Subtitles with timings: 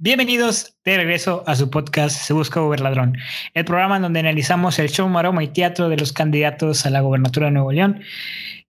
[0.00, 3.18] Bienvenidos de regreso a su podcast Se Busca Ladrón,
[3.52, 7.00] el programa en donde analizamos el show, maroma y teatro de los candidatos a la
[7.00, 8.02] gobernatura de Nuevo León,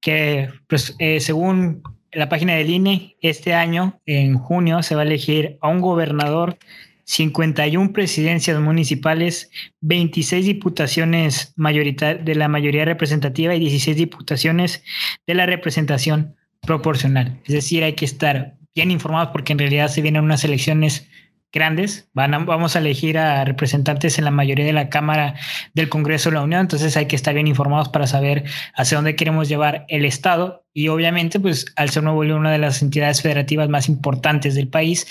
[0.02, 5.06] que pues, eh, según la página del INE, este año, en junio, se va a
[5.06, 6.58] elegir a un gobernador,
[7.04, 9.52] 51 presidencias municipales,
[9.82, 14.84] 26 diputaciones de la mayoría representativa y 16 diputaciones
[15.28, 17.40] de la representación proporcional.
[17.46, 21.10] Es decir, hay que estar bien informados porque en realidad se vienen unas elecciones
[21.52, 22.08] grandes.
[22.14, 25.36] Van vamos a elegir a representantes en la mayoría de la Cámara
[25.74, 29.18] del Congreso de la Unión, entonces hay que estar bien informados para saber hacia dónde
[29.18, 33.68] queremos llevar el Estado y obviamente, pues al ser Nuevo una de las entidades federativas
[33.68, 35.08] más importantes del país,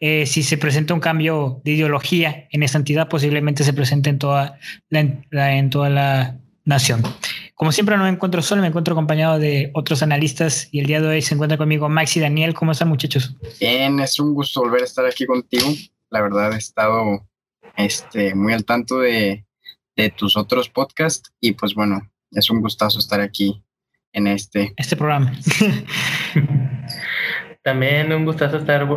[0.00, 4.18] eh, si se presenta un cambio de ideología en esta entidad, posiblemente se presente en
[4.18, 4.58] toda
[4.90, 7.02] en toda la nación.
[7.62, 11.00] Como siempre no me encuentro solo, me encuentro acompañado de otros analistas y el día
[11.00, 12.54] de hoy se encuentra conmigo Max y Daniel.
[12.54, 13.36] ¿Cómo están muchachos?
[13.60, 15.68] Bien, es un gusto volver a estar aquí contigo.
[16.10, 17.24] La verdad he estado
[17.76, 19.46] este, muy al tanto de,
[19.94, 22.00] de tus otros podcasts y pues bueno,
[22.32, 23.62] es un gustazo estar aquí
[24.12, 25.32] en este, este programa.
[27.62, 28.88] También un gustazo estar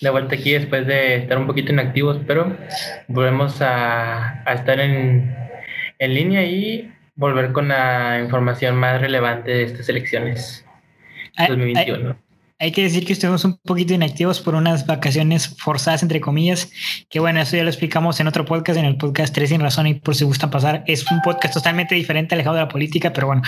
[0.00, 2.56] de vuelta aquí después de estar un poquito inactivos, pero
[3.06, 5.36] volvemos a, a estar en,
[5.98, 10.64] en línea y volver con la información más relevante de estas elecciones
[11.36, 12.10] 2021.
[12.10, 12.16] Hay,
[12.58, 16.70] que decir que estuvimos un poquito inactivos por unas vacaciones forzadas, entre comillas,
[17.08, 19.86] que bueno, eso ya lo explicamos en otro podcast, en el podcast Tres sin razón
[19.86, 20.84] y por si gustan pasar.
[20.86, 23.42] Es un podcast totalmente diferente, alejado de la política, pero bueno,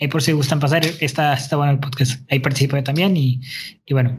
[0.00, 2.20] ahí por si gustan pasar, está, está bueno el podcast.
[2.30, 3.40] Ahí participo yo también y,
[3.84, 4.18] y bueno.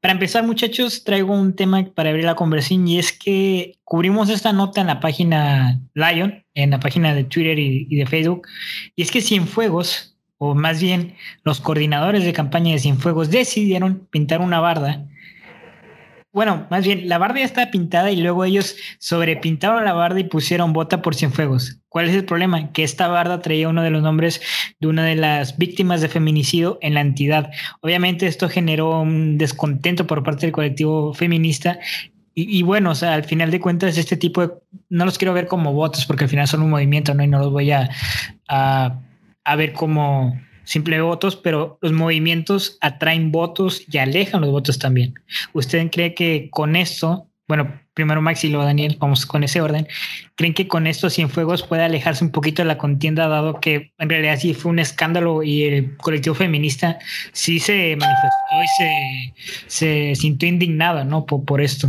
[0.00, 4.52] Para empezar, muchachos, traigo un tema para abrir la conversación y es que cubrimos esta
[4.52, 8.48] nota en la página Lion, en la página de Twitter y, de Facebook,
[8.96, 14.40] y es que Cienfuegos, o más bien los coordinadores de campaña de Cienfuegos, decidieron pintar
[14.40, 15.06] una barda.
[16.32, 20.24] Bueno, más bien, la barda ya estaba pintada y luego ellos sobrepintaron la barda y
[20.24, 21.80] pusieron bota por Cienfuegos.
[21.88, 22.72] ¿Cuál es el problema?
[22.72, 24.42] Que esta barda traía uno de los nombres
[24.78, 27.50] de una de las víctimas de feminicidio en la entidad.
[27.80, 31.78] Obviamente esto generó un descontento por parte del colectivo feminista
[32.38, 34.52] y, bueno, o sea, al final de cuentas, este tipo de.
[34.90, 37.24] No los quiero ver como votos, porque al final son un movimiento, ¿no?
[37.24, 37.88] Y no los voy a,
[38.46, 39.00] a,
[39.54, 40.36] ver como
[40.66, 45.14] simple votos, pero los movimientos atraen votos y alejan los votos también.
[45.52, 49.86] ¿Usted cree que con esto, bueno, primero Max y luego Daniel, vamos con ese orden,
[50.34, 54.10] creen que con estos Cienfuegos puede alejarse un poquito de la contienda, dado que en
[54.10, 56.98] realidad sí fue un escándalo y el colectivo feminista
[57.32, 59.34] sí se manifestó y se,
[59.68, 61.24] se sintió indignado, ¿no?
[61.24, 61.88] Por, por esto.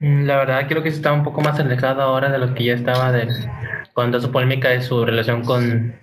[0.00, 2.74] Mm, la verdad creo que está un poco más alejado ahora de lo que ya
[2.74, 3.26] estaba de,
[3.94, 5.94] toda su polémica de su relación con,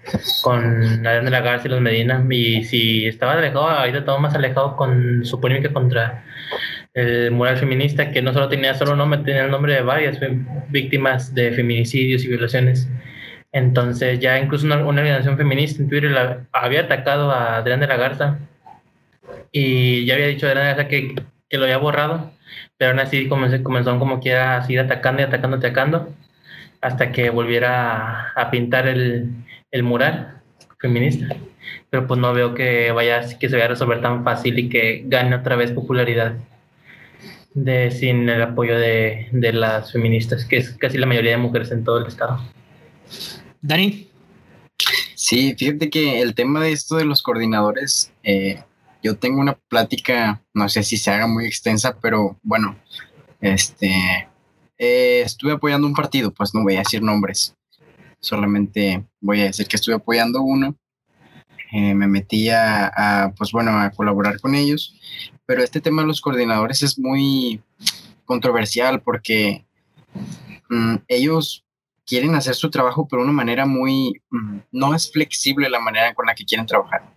[0.43, 2.25] con Adrián de la Garza y los Medina.
[2.29, 6.25] Y si estaba alejado, ahorita estaba más alejado con su polémica contra
[6.93, 10.19] el mural feminista, que no solo tenía solo nombre, tenía el nombre de varias
[10.69, 12.89] víctimas de feminicidios y violaciones.
[13.53, 16.13] Entonces ya incluso una, organización feminista en Twitter
[16.51, 18.39] había atacado a Adrián de la Garza
[19.51, 21.15] y ya había dicho Adrián de la Garza que,
[21.49, 22.34] que lo había borrado
[22.77, 26.09] pero aún así comenzó, comenzó como quiera a seguir atacando y atacando, atacando,
[26.81, 29.29] hasta que volviera a, pintar el,
[29.71, 30.41] el, mural
[30.79, 31.35] feminista.
[31.89, 35.03] Pero pues no veo que vaya que se vaya a resolver tan fácil y que
[35.05, 36.35] gane otra vez popularidad
[37.55, 41.71] de, sin el apoyo de, de las feministas, que es casi la mayoría de mujeres
[41.71, 42.39] en todo el estado.
[43.61, 44.09] Dani.
[45.15, 48.61] Sí, fíjate que el tema de esto de los coordinadores, eh,
[49.05, 52.75] yo tengo una plática, no sé si se haga muy extensa, pero bueno,
[53.39, 53.93] este,
[54.79, 57.55] eh, estuve apoyando un partido, pues no voy a decir nombres,
[58.19, 60.75] solamente voy a decir que estuve apoyando uno.
[61.71, 64.95] Eh, me metí a, pues bueno, a colaborar con ellos,
[65.45, 67.61] pero este tema de los coordinadores es muy
[68.25, 69.67] controversial porque
[70.67, 71.63] mm, ellos
[72.07, 76.15] quieren hacer su trabajo, pero de una manera muy, mm, no es flexible la manera
[76.15, 77.14] con la que quieren trabajar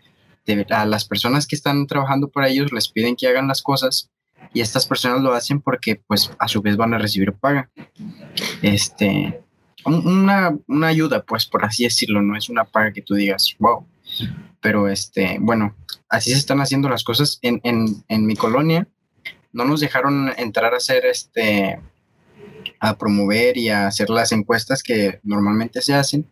[0.70, 4.10] a las personas que están trabajando para ellos les piden que hagan las cosas
[4.52, 7.70] y estas personas lo hacen porque pues a su vez van a recibir paga.
[8.62, 9.42] Este,
[9.84, 13.86] una, ayuda pues por así decirlo, no es una paga que tú digas, wow.
[14.60, 15.76] Pero este, bueno,
[16.08, 18.88] así se están haciendo las cosas en, en mi colonia.
[19.52, 21.80] No nos dejaron entrar a hacer este,
[22.80, 26.30] a promover y a hacer las encuestas que normalmente se hacen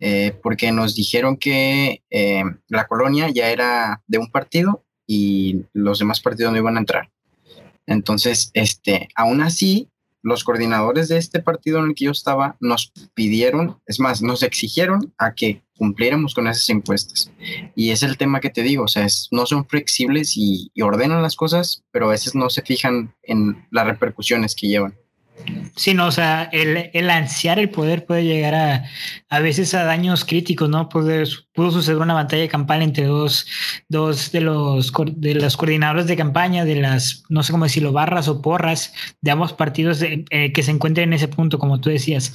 [0.00, 5.98] eh, porque nos dijeron que eh, la colonia ya era de un partido y los
[5.98, 7.10] demás partidos no iban a entrar.
[7.86, 9.88] Entonces, este, aún así,
[10.22, 14.42] los coordinadores de este partido en el que yo estaba nos pidieron, es más, nos
[14.42, 17.30] exigieron a que cumpliéramos con esas encuestas.
[17.76, 21.22] Y es el tema que te digo, o sea, no son flexibles y, y ordenan
[21.22, 24.96] las cosas, pero a veces no se fijan en las repercusiones que llevan.
[25.76, 28.84] Sí, no, o sea, el, el, ansiar el poder puede llegar a,
[29.28, 30.88] a veces a daños críticos, ¿no?
[30.88, 33.46] Puede, pudo suceder una batalla de campaña entre dos,
[33.88, 38.28] dos de, los, de los coordinadores de campaña, de las, no sé cómo decirlo, barras
[38.28, 42.34] o porras de ambos partidos eh, que se encuentren en ese punto, como tú decías.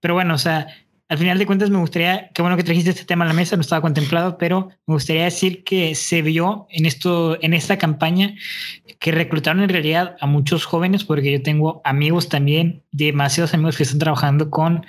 [0.00, 0.68] Pero bueno, o sea,
[1.08, 3.56] al final de cuentas me gustaría, qué bueno que trajiste este tema a la mesa,
[3.56, 8.34] no estaba contemplado, pero me gustaría decir que se vio en esto, en esta campaña,
[8.98, 13.82] que reclutaron en realidad a muchos jóvenes, porque yo tengo amigos también, demasiados amigos que
[13.82, 14.86] están trabajando con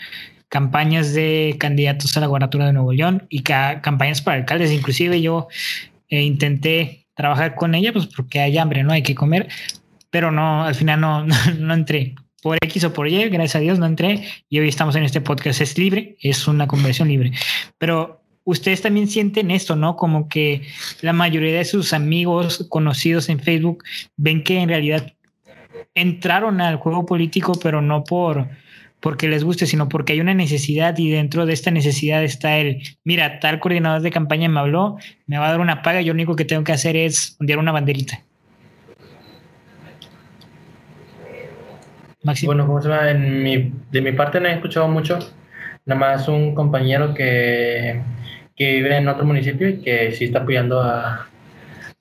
[0.48, 4.72] campañas de candidatos a la gubernatura de Nuevo León y campañas para alcaldes.
[4.72, 5.50] Inclusive yo
[6.08, 9.50] eh, intenté trabajar con ella, pues porque hay hambre, no hay que comer,
[10.10, 11.26] pero no, al final no,
[11.60, 12.16] no entré
[12.46, 15.20] por X o por Y, gracias a Dios no entré y hoy estamos en este
[15.20, 15.62] podcast.
[15.62, 17.32] Es libre, es una conversión libre.
[17.80, 19.96] Pero ustedes también sienten esto, ¿no?
[19.96, 20.62] Como que
[21.02, 23.84] la mayoría de sus amigos conocidos en Facebook
[24.16, 25.12] ven que en realidad
[25.96, 28.48] entraron al juego político, pero no por
[29.00, 32.84] porque les guste, sino porque hay una necesidad y dentro de esta necesidad está el,
[33.04, 36.18] mira, tal coordinador de campaña me habló, me va a dar una paga yo lo
[36.18, 38.22] único que tengo que hacer es ondear una banderita.
[42.26, 43.12] Bueno, ¿cómo se llama?
[43.12, 45.20] En mi, de mi parte no he escuchado mucho.
[45.86, 48.02] Nada más un compañero que,
[48.56, 51.28] que vive en otro municipio y que sí está apoyando a,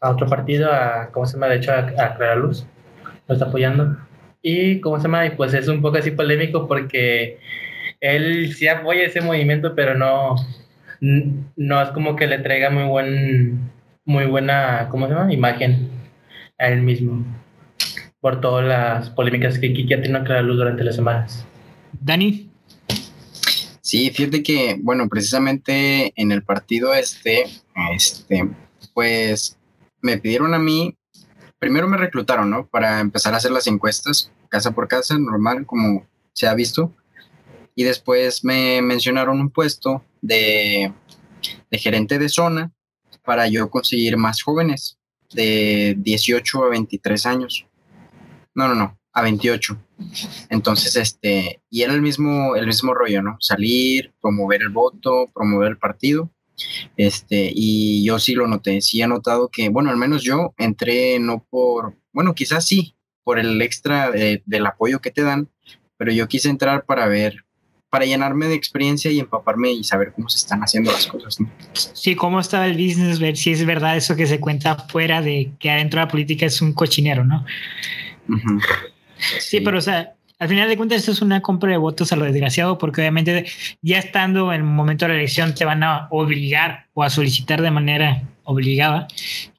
[0.00, 1.48] a otro partido, a, ¿cómo se llama?
[1.48, 2.66] De hecho, a, Clara Luz.
[3.28, 3.98] Lo está apoyando.
[4.40, 5.26] Y, ¿cómo se llama?
[5.26, 7.38] Y pues es un poco así polémico porque
[8.00, 10.36] él sí apoya ese movimiento, pero no,
[11.00, 13.70] no es como que le traiga muy buen,
[14.06, 15.32] muy buena, ¿cómo se llama?
[15.32, 15.90] Imagen
[16.58, 17.43] a él mismo
[18.24, 21.44] por todas las polémicas que Kiki ha tenido que dar luz durante las semanas.
[22.00, 22.48] Dani.
[23.82, 27.44] Sí, fíjate que, bueno, precisamente en el partido este,
[27.94, 28.48] este,
[28.94, 29.58] pues
[30.00, 30.96] me pidieron a mí,
[31.58, 32.66] primero me reclutaron, ¿no?
[32.66, 36.94] Para empezar a hacer las encuestas casa por casa, normal, como se ha visto.
[37.74, 40.94] Y después me mencionaron un puesto de,
[41.70, 42.72] de gerente de zona
[43.22, 44.96] para yo conseguir más jóvenes
[45.34, 47.66] de 18 a 23 años.
[48.54, 49.76] No, no, no, a 28.
[50.50, 53.36] Entonces, este, y era el mismo, el mismo rollo, ¿no?
[53.40, 56.30] Salir, promover el voto, promover el partido.
[56.96, 61.18] Este, y yo sí lo noté, sí he notado que, bueno, al menos yo entré
[61.18, 65.48] no por, bueno, quizás sí, por el extra del apoyo que te dan,
[65.96, 67.44] pero yo quise entrar para ver,
[67.90, 71.40] para llenarme de experiencia y empaparme y saber cómo se están haciendo las cosas.
[71.40, 71.50] ¿no?
[71.72, 75.52] Sí, cómo está el business, ver si es verdad eso que se cuenta fuera de
[75.58, 77.44] que adentro de la política es un cochinero, ¿no?
[79.40, 79.60] Sí.
[79.60, 82.24] pero o sea, al final de cuentas esto es una compra de votos a lo
[82.24, 83.46] desgraciado porque obviamente
[83.82, 87.62] ya estando en el momento de la elección te van a obligar o a solicitar
[87.62, 89.08] de manera obligada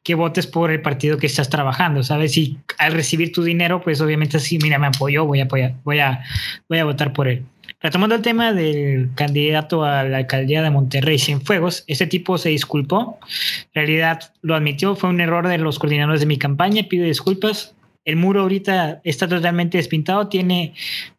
[0.03, 2.37] que votes por el partido que estás trabajando, ¿sabes?
[2.37, 5.99] Y al recibir tu dinero, pues obviamente sí, mira, me apoyó, voy a apoyar, voy
[5.99, 6.23] a,
[6.69, 7.43] voy a votar por él.
[7.81, 13.19] Retomando el tema del candidato a la alcaldía de Monterrey Cienfuegos, este tipo se disculpó,
[13.21, 17.74] en realidad lo admitió, fue un error de los coordinadores de mi campaña, pido disculpas,
[18.05, 20.73] el muro ahorita está totalmente despintado, tiene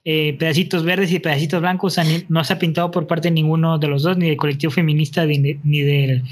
[0.05, 1.97] eh, pedacitos verdes y pedacitos blancos,
[2.29, 5.27] no se ha pintado por parte de ninguno de los dos, ni del colectivo feminista
[5.27, 5.39] ni,
[5.83, 6.23] del,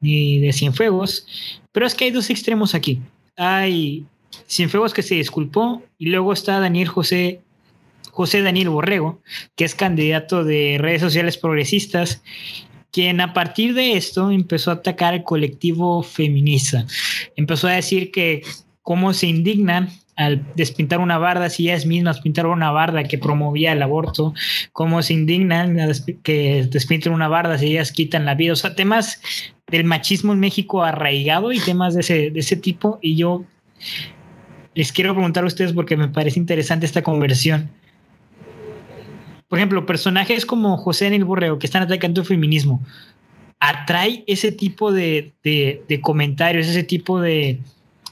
[0.00, 1.26] ni de Cienfuegos.
[1.72, 3.00] Pero es que hay dos extremos aquí.
[3.36, 4.04] Hay
[4.46, 7.40] Cienfuegos que se disculpó y luego está Daniel José,
[8.10, 9.22] José Daniel Borrego,
[9.56, 12.22] que es candidato de redes sociales progresistas
[12.92, 16.86] quien a partir de esto empezó a atacar al colectivo feminista.
[17.34, 18.42] Empezó a decir que
[18.82, 23.72] cómo se indignan al despintar una barda, si ellas mismas pintaron una barda que promovía
[23.72, 24.34] el aborto,
[24.72, 25.76] cómo se indignan
[26.22, 29.20] que despinten una barda si ellas quitan la vida, o sea, temas
[29.66, 32.98] del machismo en México arraigado y temas de ese, de ese tipo.
[33.02, 33.44] Y yo
[34.74, 37.70] les quiero preguntar a ustedes porque me parece interesante esta conversión.
[39.48, 42.82] Por ejemplo, personajes como José Daniel Borrego que están atacando el feminismo,
[43.58, 47.60] ¿atrae ese tipo de, de comentarios, ese tipo de,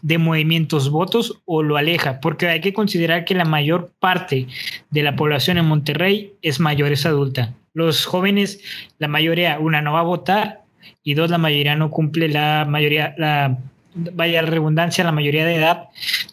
[0.02, 4.49] de movimientos votos o lo aleja, porque hay que considerar que la mayor parte
[4.90, 7.54] de la población en Monterrey es mayor, es adulta.
[7.73, 8.61] Los jóvenes,
[8.99, 10.62] la mayoría, una no va a votar
[11.02, 13.59] y dos, la mayoría no cumple la mayoría, la
[13.94, 15.88] vaya redundancia, la mayoría de edad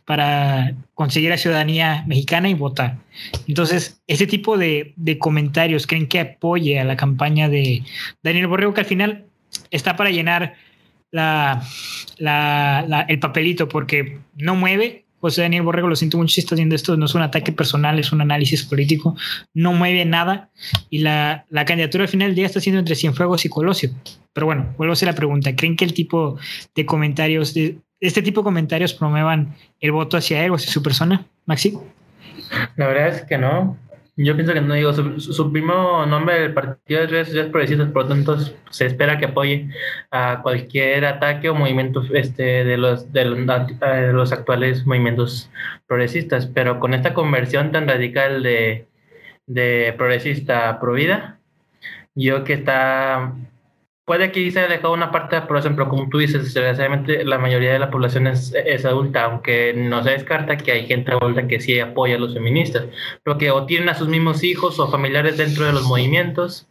[0.05, 2.97] para conseguir la ciudadanía mexicana y votar.
[3.47, 7.83] Entonces, ese tipo de, de comentarios creen que apoye a la campaña de
[8.23, 9.25] Daniel Borrego, que al final
[9.71, 10.55] está para llenar
[11.11, 11.63] la,
[12.17, 16.75] la, el papelito porque no mueve, José Daniel Borrego, lo siento mucho si estás viendo
[16.75, 19.17] esto, no es un ataque personal, es un análisis político,
[19.53, 20.49] no mueve nada
[20.89, 23.91] y la, la candidatura al final del día está siendo entre Cienfuegos y Colosio.
[24.33, 26.37] Pero bueno, vuelvo a hacer la pregunta, ¿creen que el tipo
[26.75, 30.81] de comentarios, de, este tipo de comentarios promuevan el voto hacia él o hacia su
[30.81, 31.77] persona, Maxi?
[32.77, 33.77] La verdad es que no.
[34.21, 37.87] Yo pienso que no digo, su, su, primo nombre del partido es redes sociales progresistas,
[37.87, 38.37] por lo tanto
[38.69, 39.69] se espera que apoye
[40.11, 45.49] a cualquier ataque o movimiento este, de, los, de, los, de actuales movimientos
[45.87, 48.87] progresistas, pero con esta conversión tan radical de,
[49.47, 51.39] de progresista a provida,
[52.13, 53.33] yo que está
[54.09, 57.73] puede que se haya dejado una parte, por ejemplo, como tú dices, desgraciadamente la mayoría
[57.73, 61.59] de la población es, es, adulta, aunque no se descarta que hay gente adulta que
[61.59, 62.85] sí apoya a los feministas,
[63.23, 66.65] pero que o tienen a sus mismos hijos o familiares dentro de los movimientos,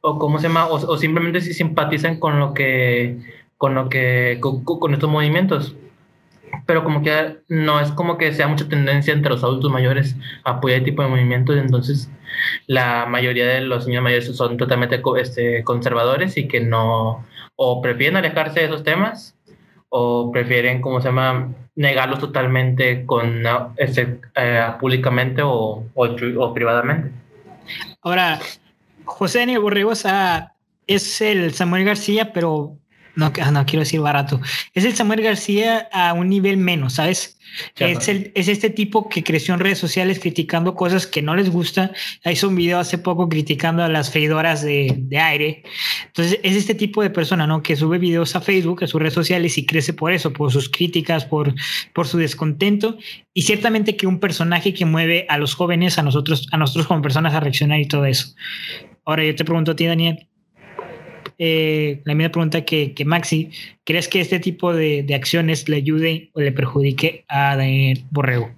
[0.00, 3.16] o cómo se llama, o, o simplemente si simpatizan con lo que,
[3.58, 5.76] con lo que, con, con estos movimientos
[6.66, 10.52] pero como que no es como que sea mucha tendencia entre los adultos mayores a
[10.52, 12.10] apoyar este tipo de movimientos, entonces
[12.66, 17.24] la mayoría de los niños mayores son totalmente este, conservadores y que no,
[17.56, 19.36] o prefieren alejarse de esos temas,
[19.88, 23.42] o prefieren, ¿cómo se llama?, negarlos totalmente con,
[23.76, 26.06] este, eh, públicamente o, o,
[26.38, 27.12] o, privadamente.
[28.02, 28.38] Ahora,
[29.04, 30.54] José Daniel Borregosa
[30.86, 32.76] es el Samuel García, pero
[33.14, 34.40] no, no quiero decir barato.
[34.74, 37.38] Es el Samuel García a un nivel menos, ¿sabes?
[37.76, 41.50] Es, el, es, este tipo que creció en redes sociales criticando cosas que no les
[41.50, 41.92] gusta.
[42.24, 45.62] Hizo un video hace poco criticando a las freidoras de, de, aire.
[46.06, 47.62] Entonces, es este tipo de persona, ¿no?
[47.62, 50.68] Que sube videos a Facebook, a sus redes sociales y crece por eso, por sus
[50.70, 51.54] críticas, por,
[51.92, 52.96] por su descontento.
[53.34, 57.02] Y ciertamente que un personaje que mueve a los jóvenes, a nosotros, a nosotros como
[57.02, 58.34] personas a reaccionar y todo eso.
[59.04, 60.28] Ahora, yo te pregunto a ti, Daniel,
[61.38, 63.50] eh, la misma pregunta que, que, Maxi.
[63.84, 68.50] ¿Crees que este tipo de, de, acciones le ayude o le perjudique a Daniel Borrego?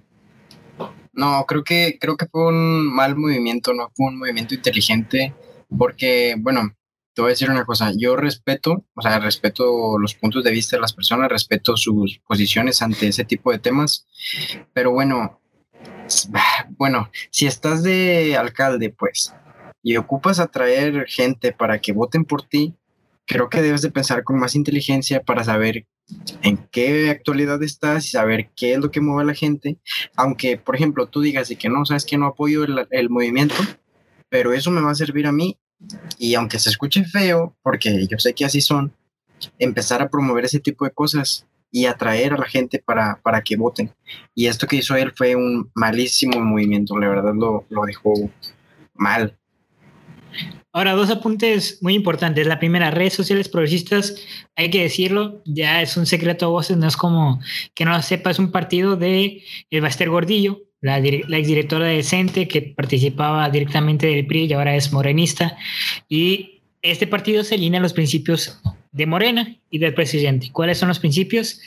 [1.13, 5.33] No, creo que, creo que fue un mal movimiento, no fue un movimiento inteligente,
[5.77, 6.75] porque, bueno,
[7.15, 10.75] te voy a decir una cosa, yo respeto, o sea, respeto los puntos de vista
[10.75, 14.05] de las personas, respeto sus posiciones ante ese tipo de temas,
[14.73, 15.39] pero bueno,
[16.77, 19.33] bueno, si estás de alcalde, pues,
[19.85, 22.73] y ocupas atraer gente para que voten por ti,
[23.27, 25.85] creo que debes de pensar con más inteligencia para saber
[26.41, 29.77] en qué actualidad estás y saber qué es lo que mueve a la gente.
[30.15, 33.53] Aunque, por ejemplo, tú digas y que no, sabes que no apoyo el, el movimiento,
[34.27, 35.55] pero eso me va a servir a mí.
[36.17, 38.91] Y aunque se escuche feo, porque yo sé que así son,
[39.59, 43.55] empezar a promover ese tipo de cosas y atraer a la gente para, para que
[43.55, 43.93] voten.
[44.33, 48.13] Y esto que hizo él fue un malísimo movimiento, la verdad lo, lo dejó
[48.95, 49.37] mal.
[50.75, 52.45] Ahora, dos apuntes muy importantes.
[52.45, 54.13] La primera, redes sociales progresistas,
[54.57, 57.39] hay que decirlo, ya es un secreto a voces, no es como
[57.73, 62.03] que no lo sepa, es un partido de el Baster Gordillo, la, la exdirectora de
[62.03, 65.55] Cente, que participaba directamente del PRI y ahora es morenista.
[66.09, 68.59] Y este partido se alinea a los principios
[68.91, 70.49] de Morena y del presidente.
[70.51, 71.61] ¿Cuáles son los principios?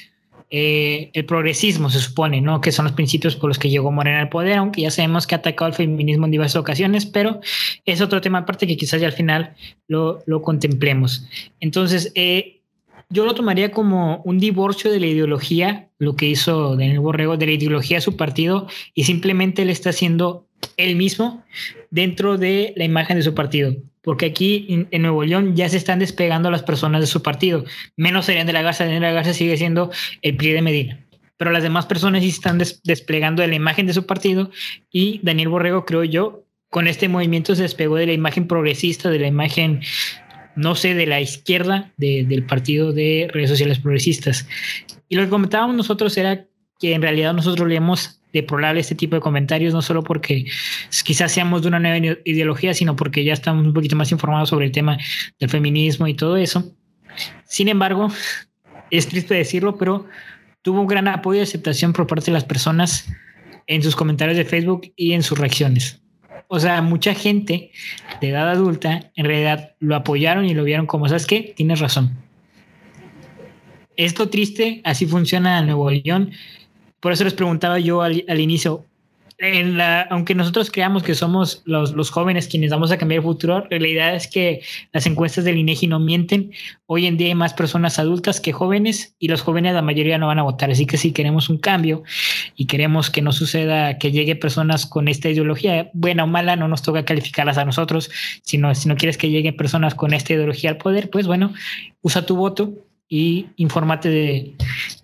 [0.51, 2.61] Eh, el progresismo, se supone, ¿no?
[2.61, 5.35] Que son los principios por los que llegó Morena al poder, aunque ya sabemos que
[5.35, 7.41] ha atacado al feminismo en diversas ocasiones, pero
[7.85, 9.55] es otro tema aparte que quizás ya al final
[9.89, 11.27] lo, lo contemplemos.
[11.61, 12.61] Entonces, eh,
[13.11, 17.47] yo lo tomaría como un divorcio de la ideología, lo que hizo Daniel Borrego, de
[17.47, 21.45] la ideología de su partido, y simplemente le está haciendo él mismo
[21.91, 23.75] dentro de la imagen de su partido
[24.09, 27.67] porque aquí en, Nuevo León ya se están despegando las personas de su partido.
[27.95, 29.91] Menos serían de la Garza, de la Garza sigue siendo
[30.23, 31.07] el PRI de Medina.
[31.37, 34.51] Pero las demás personas sí están des, desplegando de la imagen de su partido
[34.91, 39.19] y Daniel Borrego, creo yo, con este movimiento se despegó de la imagen progresista, de
[39.19, 39.83] la imagen,
[40.57, 44.49] no sé, de la izquierda de, del partido de redes sociales progresistas.
[45.11, 46.47] Y lo que comentábamos nosotros era
[46.81, 50.47] que en realidad nosotros leemos deplorable este tipo de comentarios, no solo porque
[51.05, 54.67] quizás seamos de una nueva ideología, sino porque ya estamos un poquito más informados sobre
[54.67, 54.99] el tema
[55.39, 56.73] del feminismo y todo eso.
[57.45, 58.09] Sin embargo,
[58.91, 60.07] es triste decirlo, pero
[60.63, 63.09] tuvo un gran apoyo y aceptación por parte de las personas
[63.67, 66.01] en sus comentarios de Facebook y en sus reacciones.
[66.49, 67.71] O sea, mucha gente
[68.21, 71.53] de edad adulta en realidad lo apoyaron y lo vieron como, ¿sabes qué?
[71.55, 72.17] Tienes razón.
[73.97, 76.31] Esto triste, así funciona en Nuevo León
[77.01, 78.85] por eso les preguntaba yo al, al inicio,
[80.11, 83.69] aunque nosotros creamos que somos los, los, jóvenes quienes vamos a cambiar el futuro, la
[83.69, 84.63] realidad es que
[84.93, 86.51] las encuestas del INEGI no mienten.
[86.87, 90.27] Hoy en día hay más personas adultas que jóvenes y los jóvenes la mayoría no
[90.27, 90.73] van a votar.
[90.73, 92.03] Así que si queremos un cambio
[92.57, 96.67] y queremos que no suceda que llegue personas con esta ideología, buena o mala, no
[96.67, 98.11] nos toca calificarlas a nosotros,
[98.43, 101.53] sino si no quieres que lleguen personas con esta ideología al poder, pues bueno,
[102.03, 102.73] usa tu voto
[103.09, 104.55] y infórmate de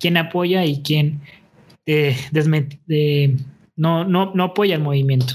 [0.00, 1.20] quién apoya y quién
[1.86, 3.36] de,
[3.76, 5.34] no, no, no apoya el movimiento.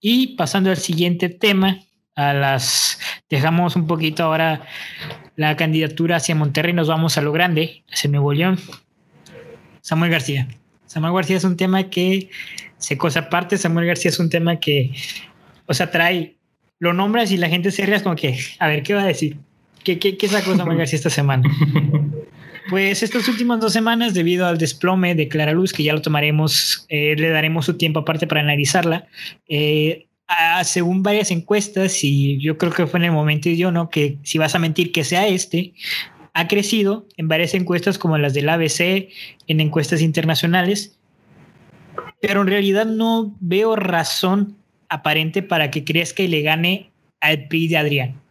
[0.00, 1.80] Y pasando al siguiente tema,
[2.14, 4.62] a las dejamos un poquito ahora
[5.36, 8.58] la candidatura hacia Monterrey, nos vamos a lo grande, hacia Nuevo León.
[9.80, 10.48] Samuel García.
[10.86, 12.30] Samuel García es un tema que
[12.76, 13.56] se cosa aparte.
[13.56, 14.92] Samuel García es un tema que,
[15.66, 16.36] o sea, trae,
[16.78, 19.36] lo nombras y la gente se ríe como que, a ver, ¿qué va a decir?
[19.84, 21.48] ¿Qué, qué, qué sacó Samuel García esta semana?
[22.68, 26.84] Pues estas últimas dos semanas, debido al desplome de Clara Luz, que ya lo tomaremos,
[26.90, 29.06] eh, le daremos su tiempo aparte para analizarla,
[29.48, 30.06] eh,
[30.64, 33.88] según varias encuestas, y yo creo que fue en el momento ¿no?
[33.88, 35.72] Que si vas a mentir que sea este,
[36.34, 39.08] ha crecido en varias encuestas como las del ABC,
[39.46, 40.98] en encuestas internacionales,
[42.20, 44.58] pero en realidad no veo razón
[44.90, 48.27] aparente para que crezca y le gane al PRI de Adrián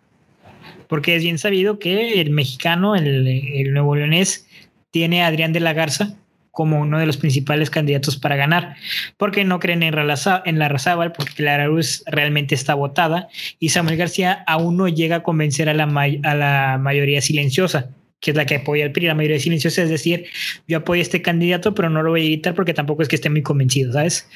[0.87, 4.47] porque es bien sabido que el mexicano, el, nuevo leonés,
[4.91, 6.15] tiene a Adrián de la Garza
[6.51, 8.77] como uno de los principales candidatos para ganar,
[9.17, 13.27] porque no creen en, la Razábal, porque Clara Luz realmente está votada
[13.59, 18.31] y Samuel García aún no llega a convencer a la, a la mayoría silenciosa, que
[18.31, 20.25] es la que apoya al PRI, la mayoría silenciosa, es decir,
[20.67, 23.17] yo apoyo a este candidato, pero no lo voy a editar porque tampoco es que
[23.17, 24.27] esté muy convencido, ¿sabes?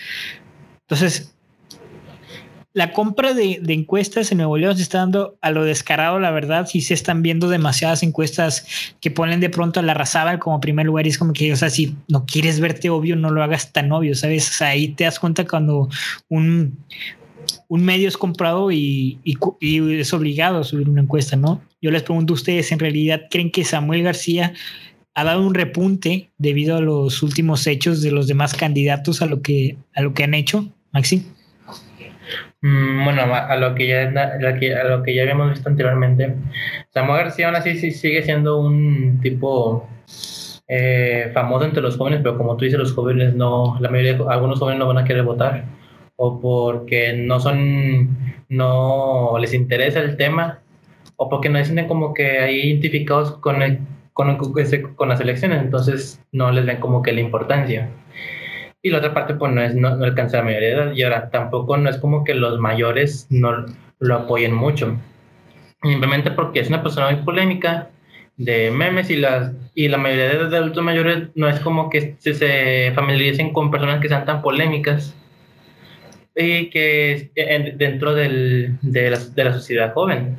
[0.88, 1.31] Entonces,
[2.74, 6.68] la compra de, encuestas en Nuevo León se está dando a lo descarado, la verdad.
[6.68, 8.66] Si se están viendo demasiadas encuestas
[9.02, 11.56] que ponen de pronto a la Razábal como primer lugar y es como que, o
[11.56, 14.50] sea, si no quieres verte obvio, no lo hagas tan obvio, ¿sabes?
[14.50, 15.90] O sea, ahí te das cuenta cuando
[16.30, 16.78] un,
[17.68, 19.20] un medio es comprado y,
[19.60, 21.62] es obligado a subir una encuesta, ¿no?
[21.82, 24.54] Yo les pregunto a ustedes, ¿en realidad creen que Samuel García
[25.14, 29.42] ha dado un repunte debido a los últimos hechos de los demás candidatos a lo
[29.42, 31.26] que, a lo que han hecho, Maxi?
[32.62, 36.36] Mm, bueno, a lo que ya a lo que ya habíamos visto anteriormente,
[36.90, 39.90] Samuel García aún así sí sigue siendo un tipo
[40.68, 44.60] eh, famoso entre los jóvenes, pero como tú dices, los jóvenes no, la mayoría, algunos
[44.60, 45.66] jóvenes no van a querer votar
[46.16, 50.60] o porque no son, no les interesa el tema
[51.16, 53.58] o porque no se sienten como que ahí identificados con,
[54.14, 54.38] con,
[54.96, 57.90] con las elecciones, entonces no les ven como que la importancia.
[58.84, 60.94] Y la otra parte, pues no, es, no, alcanza la mayoría de edad.
[60.94, 63.66] Y ahora tampoco no es como que los mayores no
[64.00, 64.98] lo apoyen mucho.
[65.84, 67.90] Simplemente porque es una persona muy polémica
[68.38, 72.34] de memes y, las, y la mayoría de adultos mayores no es como que se,
[72.34, 75.16] se familiaricen con personas que sean tan polémicas
[76.36, 77.32] y que
[77.78, 80.38] dentro del, de, la, de, la, sociedad joven.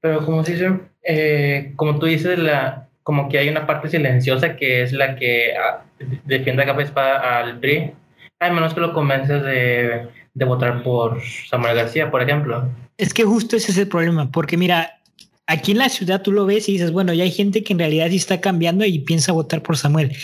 [0.00, 4.82] Pero como se eh, como tú dices, la, como que hay una parte silenciosa que
[4.82, 5.84] es la que ah,
[6.24, 7.92] defiende capa espada al PRI,
[8.40, 12.68] al menos que lo convences de, de votar por Samuel García, por ejemplo.
[12.96, 15.00] Es que justo ese es el problema, porque mira,
[15.46, 17.80] aquí en la ciudad tú lo ves y dices, bueno, ya hay gente que en
[17.80, 20.16] realidad sí está cambiando y piensa votar por Samuel.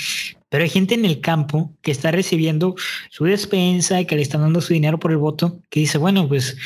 [0.48, 2.76] Pero hay gente en el campo que está recibiendo
[3.10, 6.28] su despensa y que le están dando su dinero por el voto, que dice, bueno,
[6.28, 6.56] pues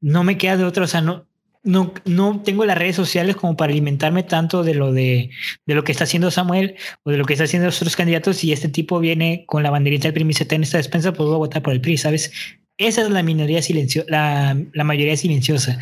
[0.00, 1.26] no me queda de otra, o sea, no,
[1.64, 5.30] no, no tengo las redes sociales como para alimentarme tanto de lo de,
[5.66, 8.44] de, lo que está haciendo Samuel o de lo que está haciendo los otros candidatos.
[8.44, 11.34] Y este tipo viene con la banderita del PRI y en esta despensa, pues voy
[11.34, 12.32] a votar por el PRI, ¿sabes?
[12.76, 15.78] Esa es la minoría silenciosa, la, la, mayoría silenciosa,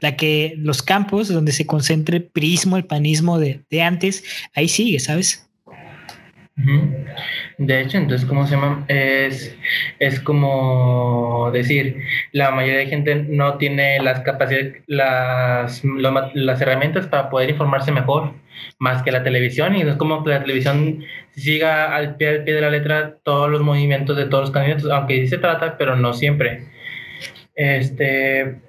[0.00, 4.68] la que los campos donde se concentra el prismo, el panismo de, de antes, ahí
[4.68, 5.43] sigue, ¿sabes?
[6.56, 8.84] De hecho, entonces, ¿cómo se llama?
[8.88, 9.56] Es,
[9.98, 11.98] es como decir,
[12.32, 15.82] la mayoría de gente no tiene las capacidades, las,
[16.34, 18.34] las herramientas para poder informarse mejor,
[18.78, 22.44] más que la televisión, y no es como que la televisión siga al pie, al
[22.44, 25.76] pie de la letra todos los movimientos de todos los candidatos, aunque sí se trata,
[25.76, 26.68] pero no siempre.
[27.56, 28.60] Este,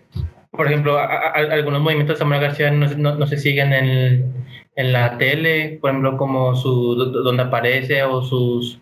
[0.51, 4.33] por ejemplo, algunos movimientos de Samuel García no, no, no se siguen en
[4.75, 8.79] en la tele, por ejemplo, como su, donde aparece o sus,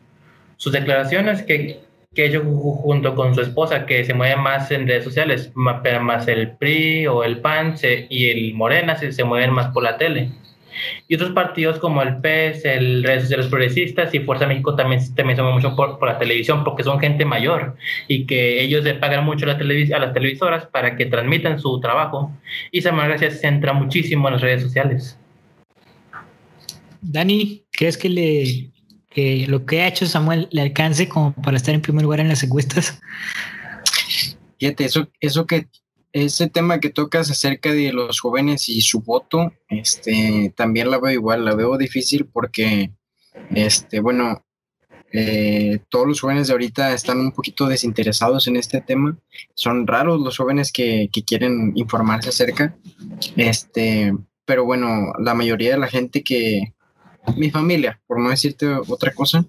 [0.58, 1.82] sus declaraciones que,
[2.14, 6.28] que ellos junto con su esposa, que se mueven más en redes sociales, más, más
[6.28, 7.76] el PRI o el PAN
[8.10, 10.32] y el Morena se, se mueven más por la tele.
[11.08, 15.36] Y otros partidos como el PES, el Redes Sociales Progresistas y Fuerza México también, también
[15.36, 17.76] se mueven mucho por, por, la televisión porque son gente mayor
[18.08, 21.80] y que ellos le pagan mucho a, la a las televisoras para que transmitan su
[21.80, 22.32] trabajo.
[22.72, 25.20] Y Samuel García se centra muchísimo en las redes sociales.
[27.04, 28.72] Dani, ¿crees que, le,
[29.10, 32.30] que lo que ha hecho Samuel le alcance como para estar en primer lugar en
[32.30, 33.00] las encuestas?
[34.60, 35.68] Fíjate, eso, eso que
[36.14, 41.12] ese tema que tocas acerca de los jóvenes y su voto, este, también la veo
[41.12, 42.92] igual, la veo difícil porque,
[43.56, 44.46] este, bueno,
[45.12, 49.18] eh, todos los jóvenes de ahorita están un poquito desinteresados en este tema.
[49.56, 52.76] Son raros los jóvenes que, que quieren informarse acerca.
[53.36, 54.14] Este,
[54.46, 56.73] pero bueno, la mayoría de la gente que,
[57.38, 59.46] mi familia, por no decirte otra cosa,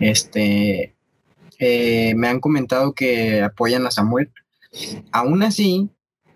[0.00, 0.94] este,
[1.58, 4.30] eh, me han comentado que apoyan a Samuel.
[5.12, 5.90] Aún así,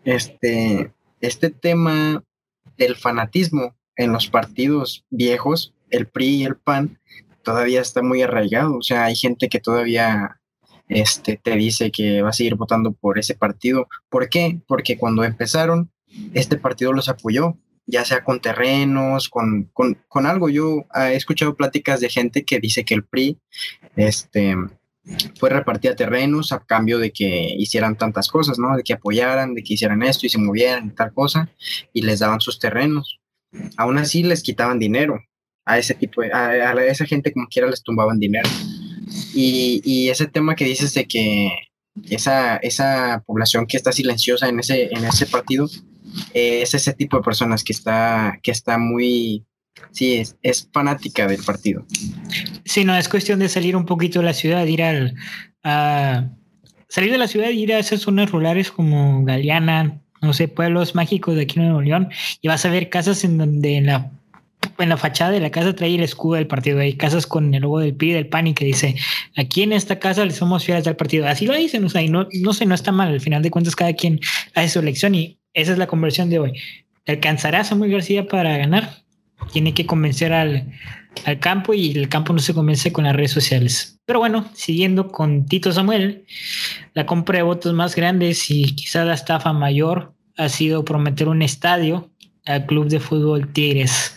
[0.04, 2.24] este, este tema
[2.76, 6.98] del fanatismo en los partidos viejos, el PRI y el PAN,
[7.42, 8.76] todavía está muy arraigado.
[8.78, 10.40] O sea, hay gente que todavía
[10.88, 13.88] este, te dice que va a seguir votando por ese partido.
[14.08, 14.60] ¿Por qué?
[14.66, 15.90] Porque cuando empezaron,
[16.34, 20.48] este partido los apoyó, ya sea con terrenos, con, con, con algo.
[20.48, 23.38] Yo he escuchado pláticas de gente que dice que el PRI
[23.96, 24.56] este,
[25.38, 28.76] fue repartida terrenos a cambio de que hicieran tantas cosas, ¿no?
[28.76, 31.50] De que apoyaran, de que hicieran esto y se movieran y tal cosa,
[31.92, 33.20] y les daban sus terrenos.
[33.76, 35.20] Aún así les quitaban dinero
[35.64, 38.48] a ese tipo, de, a, esa gente como quiera les tumbaban dinero.
[39.34, 41.50] Y, y, ese tema que dices de que
[42.08, 45.68] esa, esa población que está silenciosa en ese, en ese partido,
[46.34, 49.44] eh, es ese tipo de personas que está, que está muy,
[49.90, 51.84] sí, es, es, fanática del partido.
[52.64, 55.14] Sí, no, es cuestión de salir un poquito de la ciudad, ir al,
[55.62, 56.28] a
[56.88, 61.34] salir de la ciudad ir a esas zonas rurales como Galeana, no sé, pueblos mágicos
[61.36, 62.08] de aquí en Nuevo León,
[62.40, 64.10] y vas a ver casas en donde en la
[64.78, 66.78] en la fachada de la casa trae el escudo del partido.
[66.78, 68.96] Hay casas con el logo del PRI del PAN y que dice,
[69.36, 71.26] aquí en esta casa le somos fieles al partido.
[71.26, 73.08] Así lo dicen, o sea, y no, no sé, no está mal.
[73.08, 74.20] Al final de cuentas, cada quien
[74.54, 76.52] hace su elección y esa es la conversión de hoy.
[77.06, 79.02] ¿Alcanzará Samuel García para ganar?
[79.52, 80.72] Tiene que convencer al,
[81.24, 83.98] al campo y el campo no se convence con las redes sociales.
[84.04, 86.24] Pero bueno, siguiendo con Tito Samuel,
[86.94, 91.42] la compra de votos más grandes y quizá la estafa mayor ha sido prometer un
[91.42, 92.10] estadio
[92.44, 94.16] al club de fútbol Tigres.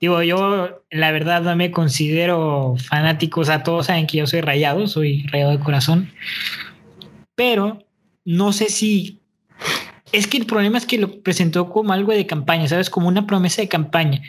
[0.00, 4.40] Digo, yo la verdad no me considero fanático, o sea, todos saben que yo soy
[4.40, 6.12] rayado, soy rayado de corazón,
[7.34, 7.84] pero
[8.24, 9.17] no sé si...
[10.12, 12.90] Es que el problema es que lo presentó como algo de campaña, ¿sabes?
[12.90, 14.22] Como una promesa de campaña.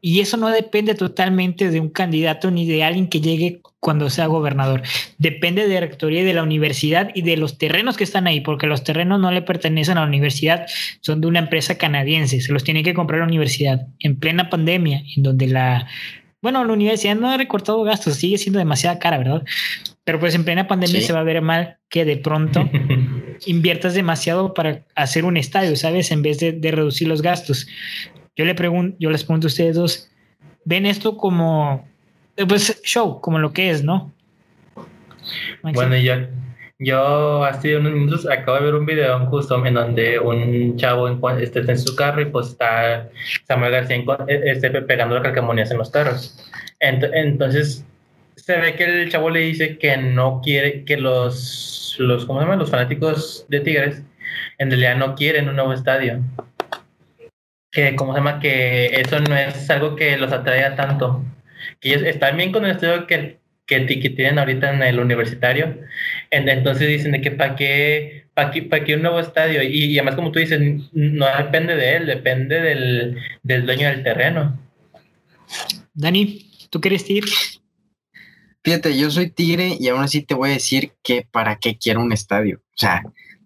[0.00, 4.26] Y eso no depende totalmente de un candidato ni de alguien que llegue cuando sea
[4.26, 4.82] gobernador.
[5.18, 8.66] Depende de la rectoría de la universidad y de los terrenos que están ahí, porque
[8.66, 10.66] los terrenos no le pertenecen a la universidad,
[11.00, 15.02] son de una empresa canadiense, se los tiene que comprar la universidad en plena pandemia,
[15.16, 15.88] en donde la,
[16.42, 19.44] bueno, la universidad no ha recortado gastos, sigue siendo demasiada cara, ¿verdad?
[20.04, 22.68] Pero pues en plena pandemia se va a ver mal que de pronto
[23.46, 26.10] inviertas demasiado para hacer un estadio, ¿sabes?
[26.10, 27.68] En vez de, de reducir los gastos.
[28.34, 30.10] Yo, le pregunto, yo les pregunto a ustedes dos,
[30.64, 31.86] ¿ven esto como,
[32.48, 34.12] pues, show, como lo que es, no?
[35.62, 36.14] Bueno, yo,
[36.84, 41.60] yo hace unos minutos acabo de ver un video justo en donde un chavo este,
[41.60, 43.08] está en su carro y pues está
[43.46, 46.50] Samuel García e, este, pegando las calcamonías en los carros.
[46.80, 47.84] Entonces
[48.36, 52.46] se ve que el chavo le dice que no quiere que los, los, ¿cómo se
[52.46, 52.56] llama?
[52.56, 54.02] los fanáticos de Tigres
[54.58, 56.20] en realidad no quieren un nuevo estadio
[57.72, 58.38] que, ¿cómo se llama?
[58.38, 61.24] Que eso no es algo que los atraiga tanto.
[61.80, 65.78] Que ellos están bien con el estudio que, que, tienen ahorita en el universitario.
[66.32, 69.62] Entonces dicen de que para qué, para qué, para qué un nuevo estadio.
[69.62, 70.60] Y, además, como tú dices,
[70.92, 74.58] no depende de él, depende del, del dueño del terreno.
[75.94, 77.24] Dani, ¿tú quieres ir?
[78.64, 82.00] Fíjate, yo soy tigre y aún así te voy a decir que para qué quiero
[82.00, 82.62] un estadio.
[82.68, 83.02] O sea,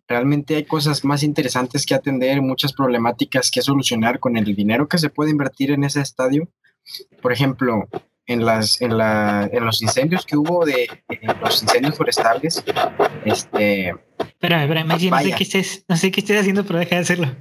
[0.09, 4.99] Realmente hay cosas más interesantes que atender, muchas problemáticas que solucionar con el dinero que
[4.99, 6.49] se puede invertir en ese estadio.
[7.21, 7.89] Por ejemplo,
[8.27, 10.89] en, las, en, la, en los incendios que hubo de
[11.41, 12.63] los incendios forestales,
[13.25, 13.95] este...
[14.19, 17.35] Espera, espera, no sé, qué estés, no sé qué estés haciendo, pero deja de hacerlo.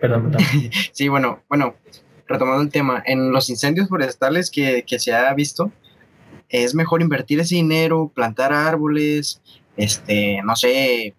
[0.00, 0.46] Perdón, perdón.
[0.92, 1.76] sí, bueno, bueno,
[2.26, 5.72] retomando el tema, en los incendios forestales que, que se ha visto,
[6.48, 9.40] es mejor invertir ese dinero, plantar árboles,
[9.76, 11.14] este, no sé,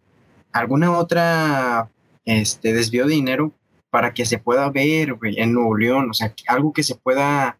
[0.51, 1.89] alguna otra
[2.25, 3.53] este, desvío de dinero
[3.89, 7.57] para que se pueda ver en Nuevo León, o sea, algo que se pueda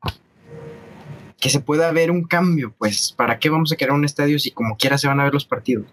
[1.39, 4.52] que se pueda ver un cambio, pues, ¿para qué vamos a crear un estadio si
[4.52, 5.86] como quiera se van a ver los partidos?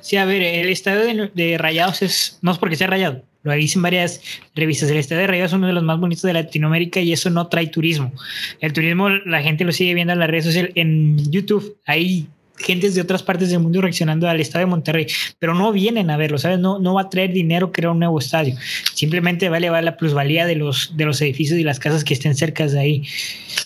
[0.00, 3.82] Sí, a ver, el estadio de, Rayados es, no es porque sea rayado, lo dicen
[3.82, 4.20] varias
[4.54, 7.30] revistas, el estadio de Rayados es uno de los más bonitos de Latinoamérica y eso
[7.30, 8.12] no trae turismo.
[8.60, 12.94] El turismo la gente lo sigue viendo en las redes sociales, en YouTube, ahí gentes
[12.94, 15.06] de otras partes del mundo reaccionando al estadio de Monterrey,
[15.38, 16.58] pero no vienen a verlo, ¿sabes?
[16.58, 18.56] No, no va a traer dinero crear un nuevo estadio.
[18.94, 22.14] Simplemente va a elevar la plusvalía de los, de los edificios y las casas que
[22.14, 23.02] estén cerca de ahí.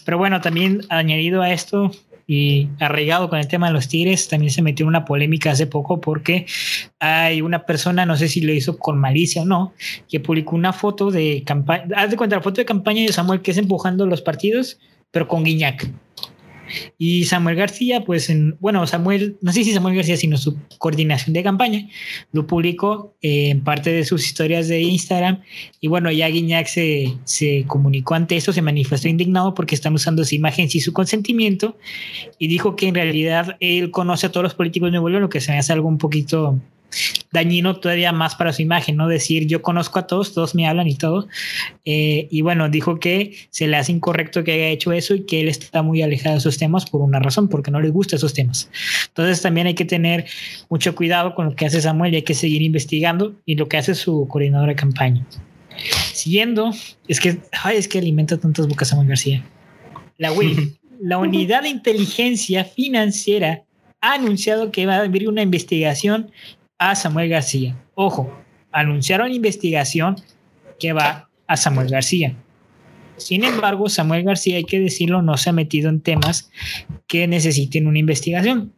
[0.05, 1.93] Pero bueno, también añadido a esto
[2.27, 6.01] y arraigado con el tema de los Tigres, también se metió una polémica hace poco
[6.01, 6.47] porque
[7.01, 9.75] hay una persona, no sé si lo hizo con malicia o no,
[10.09, 13.43] que publicó una foto de campaña, haz de cuenta la foto de campaña de Samuel
[13.43, 14.79] que es empujando los partidos,
[15.11, 15.91] pero con Guiñac.
[16.99, 21.33] Y Samuel García, pues, en, bueno, Samuel, no sé si Samuel García, sino su coordinación
[21.33, 21.89] de campaña,
[22.33, 25.41] lo publicó eh, en parte de sus historias de Instagram.
[25.81, 30.23] Y bueno, ya Guiñac se, se comunicó ante eso, se manifestó indignado porque están usando
[30.23, 31.77] esa imagen sin su consentimiento
[32.39, 35.29] y dijo que en realidad él conoce a todos los políticos de Nuevo León, lo
[35.29, 36.59] que se me hace algo un poquito
[37.33, 39.09] dañino todavía más para su imagen, ¿no?
[39.09, 41.29] Decir, yo conozco a todos, todos me hablan y todo.
[41.85, 45.41] Eh, y bueno, dijo que se le hace incorrecto que haya hecho eso y que
[45.41, 48.35] él está muy alejado de esos temas por una razón, porque no le gustan esos
[48.35, 48.71] temas.
[49.09, 50.27] Entonces también hay que tener
[50.69, 53.77] mucho cuidado con lo que hace Samuel y hay que seguir investigando y lo que
[53.77, 55.27] hace su coordinador de campaña.
[56.13, 56.73] Siguiendo,
[57.09, 59.45] es que, ay, es que alimenta tantas bocas Samuel García.
[60.19, 63.63] La WIF, la Unidad de Inteligencia Financiera,
[64.01, 66.31] ha anunciado que va a abrir una investigación
[66.81, 67.77] a Samuel García.
[67.95, 68.35] Ojo,
[68.73, 70.17] anunciaron investigación
[70.81, 72.35] que va a Samuel García.
[73.19, 76.51] Sin embargo, Samuel García, hay que decirlo, no se ha metido en temas
[77.07, 78.73] que necesiten una investigación.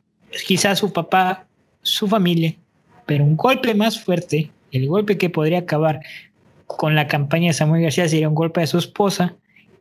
[0.47, 1.47] Quizás su papá,
[1.83, 2.57] su familia,
[3.07, 6.01] pero un golpe más fuerte, el golpe que podría acabar
[6.67, 9.37] con la campaña de Samuel García sería un golpe de su esposa,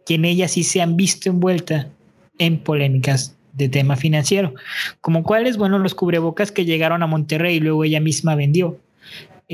[0.06, 1.90] quien ella sí se han visto envuelta
[2.38, 4.54] en polémicas de tema financiero,
[5.02, 8.78] como cuáles, bueno, los cubrebocas que llegaron a Monterrey y luego ella misma vendió.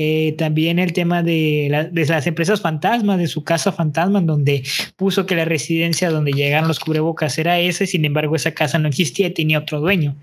[0.00, 4.62] Eh, también el tema de, las empresas fantasmas, de su casa fantasma, donde
[4.94, 8.86] puso que la residencia donde llegaron los cubrebocas era ese, sin embargo esa casa no
[8.86, 10.14] existía y tenía otro dueño.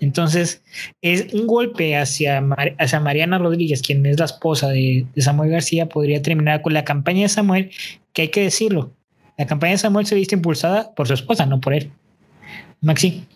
[0.00, 0.62] Entonces
[1.02, 2.40] es un golpe hacia,
[2.78, 6.84] hacia Mariana Rodríguez, quien es la esposa de, de Samuel García, podría terminar con la
[6.84, 7.70] campaña de Samuel,
[8.12, 8.92] que hay que decirlo,
[9.36, 11.90] la campaña de Samuel se viste impulsada por su esposa, no por él.
[12.80, 13.26] Maxi.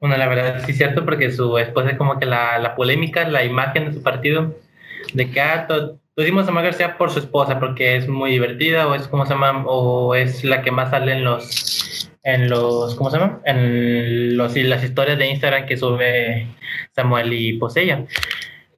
[0.00, 3.28] Bueno, la verdad sí es cierto porque su esposa es como que la, la polémica,
[3.28, 4.54] la imagen de su partido,
[5.14, 5.66] de que ah,
[6.16, 9.64] decimos a García por su esposa porque es muy divertida o es como se llama
[9.66, 13.40] o es la que más sale en los en los ¿cómo se llama?
[13.44, 16.46] En los las historias de Instagram que sube
[16.92, 18.04] Samuel y Posella.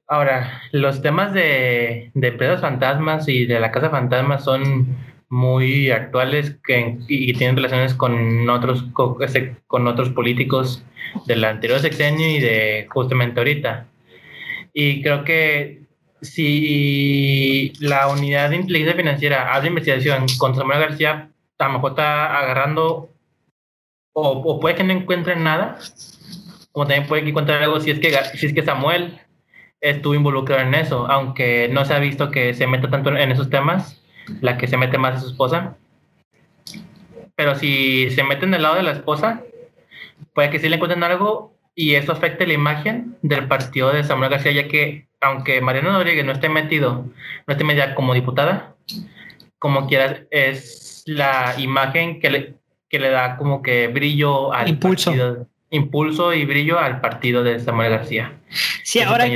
[0.09, 4.95] Ahora, los temas de, de fantasmas y de la casa fantasma son
[5.29, 10.83] muy actuales que, y tienen relaciones con otros, con, otros políticos
[11.25, 13.87] del anterior sexenio y de justamente ahorita.
[14.73, 15.81] Y creo que
[16.21, 22.39] si la unidad de inteligencia financiera abre investigación contra Samuel García, a lo mejor está
[22.39, 23.09] agarrando,
[24.13, 25.77] o, o, puede que no encuentren nada,
[26.71, 29.19] como también puede que encuentren algo si es que, si es que Samuel
[29.81, 33.49] estuvo involucrado en eso, aunque no se ha visto que se meta tanto en esos
[33.49, 34.01] temas
[34.41, 35.77] la que se mete más a su esposa.
[37.35, 39.43] Pero si se mete en el lado de la esposa,
[40.33, 44.31] puede que sí le encuentren algo y eso afecte la imagen del partido de Samuel
[44.31, 47.05] García, ya que aunque Mariano Rodríguez no esté metido,
[47.45, 48.75] no esté metida como diputada,
[49.59, 52.55] como quieras, es la imagen que le,
[52.89, 55.11] que le da como que brillo al impulso.
[55.11, 58.39] Partido, impulso y brillo al partido de Samuel García.
[58.83, 59.27] Sí, ahora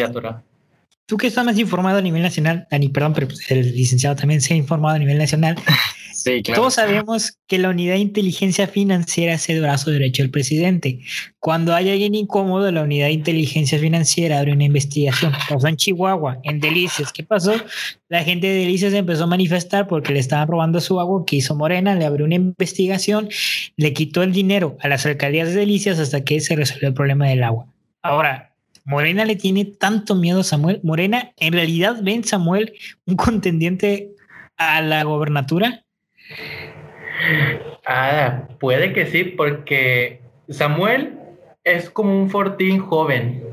[1.12, 4.39] tú que estás más informado a nivel nacional, Dani, perdón, pero pues, el licenciado también
[4.39, 5.58] se ha informado a nivel nacional.
[6.13, 6.62] Sí, claro.
[6.62, 11.00] Todos sabemos que la unidad de inteligencia financiera es el brazo derecho del presidente.
[11.39, 15.32] Cuando hay alguien incómodo, la unidad de inteligencia financiera abre una investigación.
[15.50, 17.12] Pasó en Chihuahua, en Delicias.
[17.12, 17.56] ¿Qué pasó?
[18.08, 21.24] La gente de Delicias empezó a manifestar porque le estaban robando su agua.
[21.26, 21.95] que hizo Morena?
[21.95, 23.30] Le abrió una investigación,
[23.78, 27.30] le quitó el dinero a las alcaldías de Delicias hasta que se resolvió el problema
[27.30, 27.65] del agua.
[28.04, 28.51] Ahora,
[28.86, 30.80] Morena le tiene tanto miedo a Samuel.
[30.84, 32.74] Morena, en realidad ven Samuel
[33.06, 34.10] un contendiente
[34.58, 35.84] a la gobernatura.
[37.86, 41.17] Ah, puede que sí, porque Samuel
[41.63, 43.44] es como un fortín joven,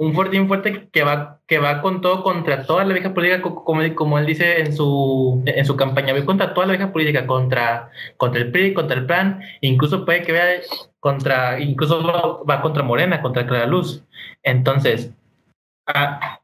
[0.00, 3.82] un fortín fuerte que va, que va con todo contra toda la vieja política, como,
[3.94, 8.40] como él dice en su, en su campaña, contra toda la vieja política, contra, contra
[8.40, 10.46] el PRI, contra el PAN, incluso puede que vea
[11.00, 12.02] contra, incluso
[12.48, 14.02] va, contra Morena, contra Clara Luz.
[14.42, 15.12] Entonces,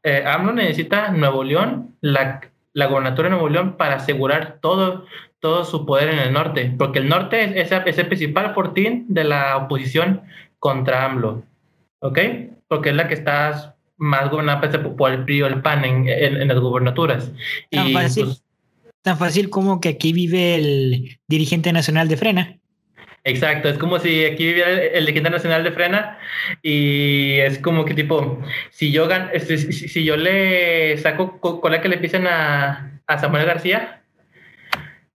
[0.03, 2.41] eh, AMLO necesita Nuevo León, la,
[2.73, 5.05] la gobernatura de Nuevo León, para asegurar todo,
[5.39, 9.23] todo su poder en el norte, porque el norte es, es el principal fortín de
[9.23, 10.21] la oposición
[10.59, 11.41] contra AMLO,
[11.99, 12.19] ¿ok?
[12.67, 14.61] Porque es la que está más gobernada
[14.95, 17.31] por el PRI o el PAN en, en, las gubernaturas.
[17.71, 18.43] Tan, y, fácil, pues,
[19.01, 22.57] tan fácil como que aquí vive el dirigente nacional de Frena.
[23.23, 26.17] Exacto, es como si aquí viviera el, dirigente nacional de Frena
[26.61, 31.81] y es como que tipo, si yo gan, este, si, si, yo le saco cola
[31.81, 34.01] que le pisen a, a Samuel García,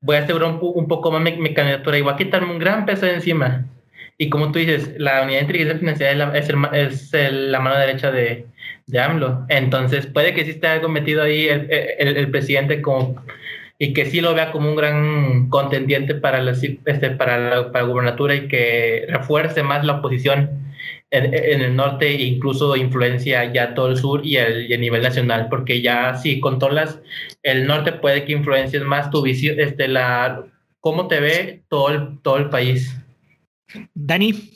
[0.03, 2.59] voy a asegurar un, un poco más mi, mi, candidatura y voy a quitarme un
[2.59, 3.65] gran peso de encima.
[4.23, 8.47] Y como tú dices, la unidad de inteligencia financiera es la, mano derecha de,
[8.87, 9.47] de, AMLO.
[9.49, 13.21] Entonces puede que sí esté algo metido ahí el, presidente como
[13.81, 18.37] y que sí lo vea como un gran contendiente para la, este, para la, gubernatura
[18.37, 20.73] y que refuerce más la oposición
[21.11, 25.49] en, el norte e incluso influencia ya todo el sur y, el, a nivel nacional,
[25.51, 27.01] porque ya si controlas
[27.43, 29.89] el norte puede que influencies más tu visión, este,
[30.79, 33.02] cómo te ve todo todo el país.
[33.95, 34.51] Dani.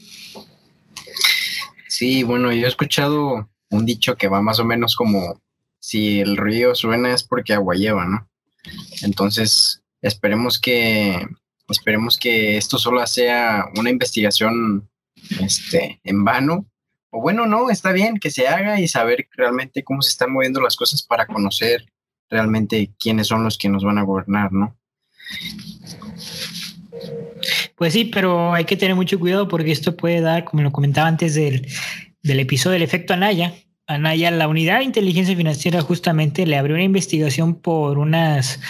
[1.89, 5.41] Sí, bueno, yo he escuchado un dicho que va más o menos como
[5.79, 8.29] si el río suena es porque agua lleva, ¿no?
[9.03, 11.27] Entonces, esperemos que
[11.69, 14.89] esperemos que esto solo sea una investigación
[15.41, 16.67] este, en vano.
[17.11, 20.61] O bueno, no, está bien que se haga y saber realmente cómo se están moviendo
[20.61, 21.87] las cosas para conocer
[22.29, 24.77] realmente quiénes son los que nos van a gobernar, ¿no?
[27.77, 31.09] Pues sí, pero hay que tener mucho cuidado porque esto puede dar, como lo comentaba
[31.09, 31.67] antes del,
[32.23, 33.55] del episodio del efecto Anaya,
[33.89, 38.61] Anaya, la unidad de inteligencia financiera justamente le abrió una investigación por unas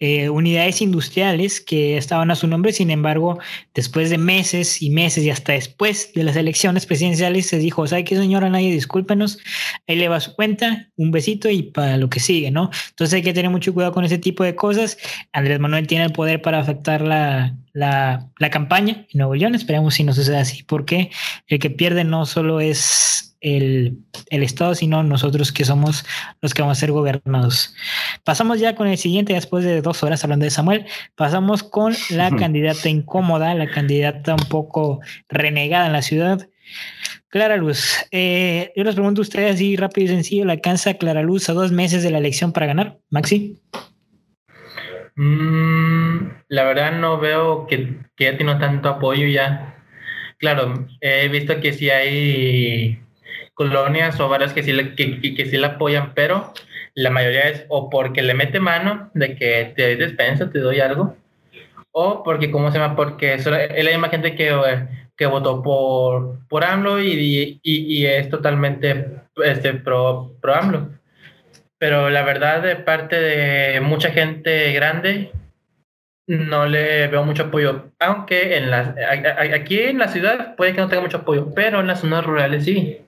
[0.00, 2.72] eh, unidades industriales que estaban a su nombre.
[2.72, 3.38] Sin embargo,
[3.74, 8.04] después de meses y meses y hasta después de las elecciones presidenciales, se dijo, ¿sabe
[8.04, 8.68] qué, señora Anaya?
[8.68, 9.38] Discúlpenos,
[9.88, 12.70] ahí le va su cuenta, un besito y para lo que sigue, ¿no?
[12.90, 14.98] Entonces hay que tener mucho cuidado con ese tipo de cosas.
[15.32, 19.54] Andrés Manuel tiene el poder para afectar la, la, la campaña en Nuevo León.
[19.54, 21.10] Esperemos si no sucede así, porque
[21.46, 23.98] el que pierde no solo es el,
[24.30, 26.04] Estado, sino nosotros que somos
[26.40, 27.74] los que vamos a ser gobernados.
[28.24, 32.30] Pasamos ya con el siguiente, después de dos horas hablando de Samuel, pasamos con la
[32.34, 36.48] candidata incómoda, la candidata un poco renegada en la ciudad.
[37.28, 41.22] Clara Luz, eh, yo les pregunto a ustedes así rápido y sencillo, ¿la alcanza Clara
[41.22, 42.98] Luz a dos meses de la elección para ganar?
[43.10, 43.60] Maxi.
[45.14, 49.74] Mm, la verdad no veo que, que ya tiene tanto apoyo ya.
[50.38, 53.05] Claro, he visto que sí hay
[53.56, 56.52] colonias o varias que sí, le, que, que, sí la apoyan, pero
[56.94, 60.80] la mayoría es o porque le mete mano de que te doy despensa, te doy
[60.80, 61.16] algo,
[61.90, 62.94] o porque, ¿cómo se llama?
[62.94, 64.54] Porque es la misma gente que,
[65.16, 70.90] que votó por, por AMLO y, y, y es totalmente este, pro, pro AMLO.
[71.78, 75.32] Pero la verdad, de parte de mucha gente grande,
[76.26, 77.92] no le veo mucho apoyo.
[77.98, 78.94] Aunque en las,
[79.54, 82.64] aquí en la ciudad puede que no tenga mucho apoyo, pero en las zonas rurales
[82.64, 83.00] sí.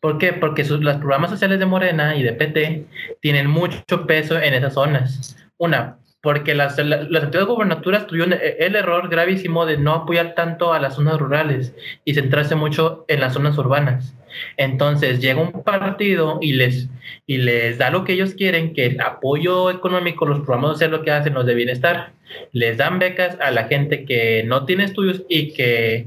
[0.00, 0.32] ¿Por qué?
[0.32, 2.86] Porque los programas sociales de Morena y de PT
[3.20, 5.36] tienen mucho peso en esas zonas.
[5.58, 10.78] Una, porque las, las antiguas gubernaturas tuvieron el error gravísimo de no apoyar tanto a
[10.78, 14.14] las zonas rurales y centrarse mucho en las zonas urbanas.
[14.56, 16.88] Entonces llega un partido y les,
[17.26, 21.04] y les da lo que ellos quieren, que el apoyo económico, los programas sociales lo
[21.04, 22.12] que hacen los de bienestar.
[22.52, 26.06] Les dan becas a la gente que no tiene estudios y que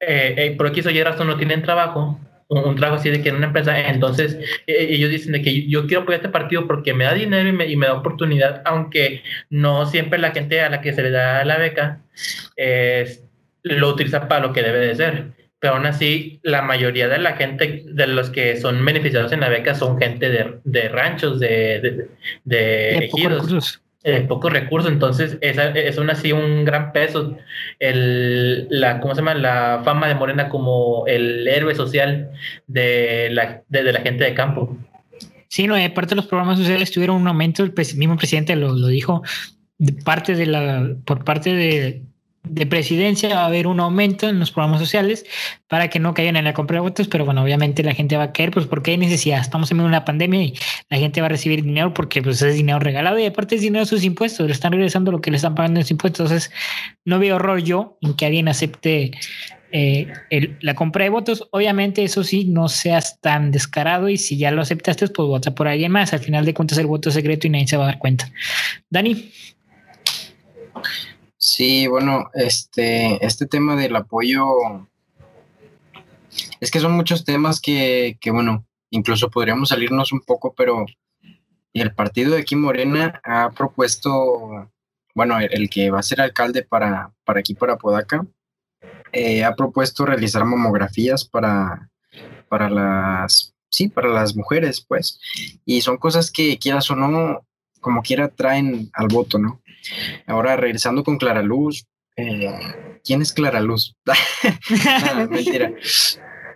[0.00, 3.36] eh, eh, por aquí o razón no tienen trabajo un, trabajo así de que en
[3.36, 4.36] una empresa, entonces
[4.66, 7.48] e, e, ellos dicen de que yo quiero apoyar este partido porque me da dinero
[7.48, 11.02] y me, y me, da oportunidad, aunque no siempre la gente a la que se
[11.02, 12.00] le da la beca
[13.62, 15.26] lo utiliza para lo que debe de ser.
[15.60, 19.50] Pero aún así, la mayoría de la gente, de los que son beneficiados en la
[19.50, 22.08] beca, son gente de, de ranchos, de, de,
[22.44, 27.36] de ejidos eh, pocos recursos, entonces esa, es así un gran peso
[27.78, 29.34] el, la, ¿cómo se llama?
[29.34, 32.30] la fama de Morena como el héroe social
[32.66, 34.76] de la, la gente de campo.
[35.48, 38.86] Sí, no, aparte de los programas sociales tuvieron un aumento, el mismo presidente lo, lo
[38.86, 39.22] dijo,
[40.04, 42.02] parte de la, por parte de,
[42.42, 45.24] de presidencia va a haber un aumento en los programas sociales
[45.68, 48.24] para que no caigan en la compra de votos, pero bueno, obviamente la gente va
[48.24, 49.40] a caer, pues porque hay necesidad.
[49.40, 50.54] Estamos en una pandemia y
[50.88, 53.84] la gente va a recibir dinero porque pues es dinero regalado y aparte es dinero
[53.84, 56.30] de sus impuestos, le están regresando lo que le están pagando en sus impuestos.
[56.30, 56.52] Entonces,
[57.04, 59.12] no veo horror yo en que alguien acepte
[59.72, 60.08] eh,
[60.60, 61.46] la compra de votos.
[61.52, 65.68] Obviamente, eso sí, no seas tan descarado y si ya lo aceptaste, pues vota por
[65.68, 66.12] alguien más.
[66.12, 68.30] Al final de cuentas, el voto es secreto y nadie se va a dar cuenta.
[68.88, 69.30] Dani.
[71.42, 74.46] Sí, bueno, este, este tema del apoyo,
[76.60, 80.84] es que son muchos temas que, que, bueno, incluso podríamos salirnos un poco, pero
[81.72, 84.70] el partido de aquí Morena ha propuesto,
[85.14, 88.26] bueno, el, que va a ser alcalde para, para aquí, para Podaca,
[89.10, 91.88] eh, ha propuesto realizar mamografías para,
[92.50, 95.18] para las, sí, para las mujeres, pues,
[95.64, 97.46] y son cosas que quieras o no,
[97.80, 99.62] como quiera traen al voto, ¿no?
[100.26, 103.96] Ahora regresando con Clara Luz, eh, ¿quién es Clara Luz?
[105.30, 105.72] mentira.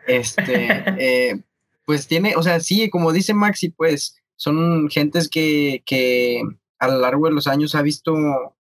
[0.07, 1.41] Este, eh,
[1.85, 6.43] pues tiene, o sea, sí, como dice Maxi, pues son gentes que, que
[6.79, 8.15] a lo largo de los años ha visto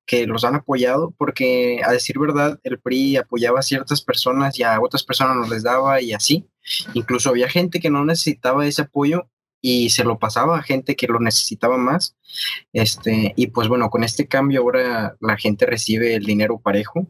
[0.06, 4.64] que los han apoyado, porque a decir verdad, el PRI apoyaba a ciertas personas y
[4.64, 6.46] a otras personas no les daba y así.
[6.94, 9.28] Incluso había gente que no necesitaba ese apoyo
[9.66, 12.18] y se lo pasaba a gente que lo necesitaba más.
[12.74, 17.08] Este, y pues bueno, con este cambio ahora la gente recibe el dinero parejo.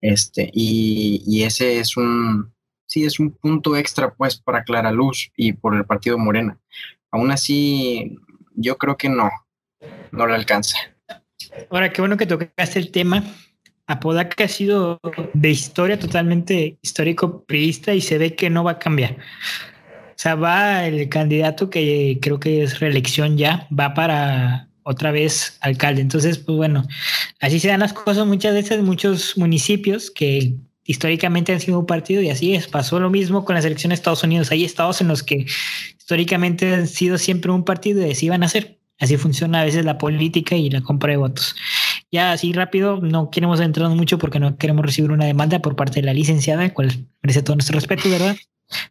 [0.00, 2.54] Este, y, y ese es un,
[2.86, 6.58] sí, es un punto extra pues para Clara Luz y por el partido Morena.
[7.10, 8.16] Aún así,
[8.54, 9.30] yo creo que no,
[10.12, 10.78] no le alcanza.
[11.68, 13.22] Ahora, qué bueno que tocaste el tema.
[13.86, 14.98] Apodaca ha sido
[15.34, 19.18] de historia totalmente histórico priista y se ve que no va a cambiar.
[20.22, 26.00] Sea, va el candidato que creo que es reelección ya, va para otra vez alcalde.
[26.00, 26.86] Entonces, pues bueno,
[27.40, 30.54] así se dan las cosas muchas veces, muchos municipios que
[30.84, 32.68] históricamente han sido un partido y así es.
[32.68, 34.52] Pasó lo mismo con la selección de Estados Unidos.
[34.52, 35.44] Hay estados en los que
[35.98, 38.78] históricamente han sido siempre un partido y así van a ser.
[39.00, 41.56] Así funciona a veces la política y la compra de votos.
[42.12, 46.00] Ya así rápido, no queremos entrar mucho porque no queremos recibir una demanda por parte
[46.00, 46.92] de la licenciada, cual
[47.22, 48.36] merece todo nuestro respeto, ¿verdad?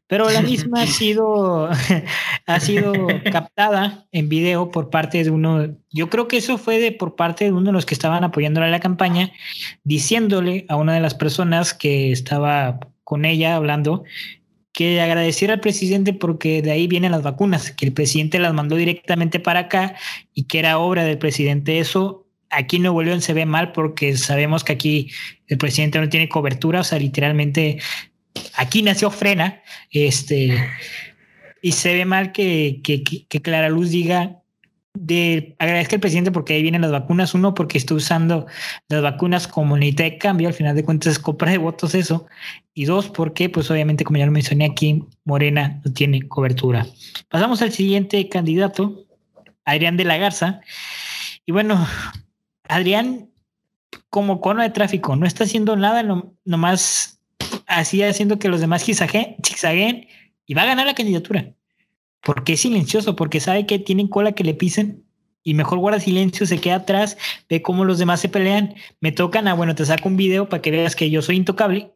[0.07, 1.69] Pero la misma ha sido,
[2.45, 2.93] ha sido
[3.32, 7.45] captada en video por parte de uno, yo creo que eso fue de por parte
[7.45, 9.32] de uno de los que estaban apoyándole a la campaña,
[9.84, 14.03] diciéndole a una de las personas que estaba con ella hablando
[14.73, 18.75] que agradeciera al presidente porque de ahí vienen las vacunas, que el presidente las mandó
[18.75, 19.95] directamente para acá
[20.34, 21.79] y que era obra del presidente.
[21.79, 25.11] Eso aquí en Nuevo León se ve mal porque sabemos que aquí
[25.47, 27.79] el presidente no tiene cobertura, o sea, literalmente
[28.55, 29.61] aquí nació Frena,
[29.91, 30.57] este,
[31.61, 34.38] y se ve mal que, que, Clara Luz diga
[34.93, 38.45] de agradezca al presidente porque ahí vienen las vacunas, uno porque está usando
[38.89, 42.25] las vacunas como unidad de cambio, al final de cuentas es compra de votos eso,
[42.73, 46.86] y dos porque pues obviamente como ya lo mencioné aquí, Morena no tiene cobertura.
[47.29, 49.05] Pasamos al siguiente candidato,
[49.63, 50.61] Adrián de la Garza,
[51.45, 51.88] y bueno,
[52.67, 53.29] Adrián
[54.09, 57.20] como cono de tráfico no está haciendo nada, no, nomás
[57.78, 60.07] así haciendo que los demás zigzagueen
[60.45, 61.53] y va a ganar la candidatura
[62.22, 65.03] porque es silencioso, porque sabe que tienen cola que le pisen
[65.43, 67.17] y mejor guarda silencio, se queda atrás,
[67.49, 70.47] ve cómo los demás se pelean, me tocan, a ah, bueno, te saco un video
[70.49, 71.91] para que veas que yo soy intocable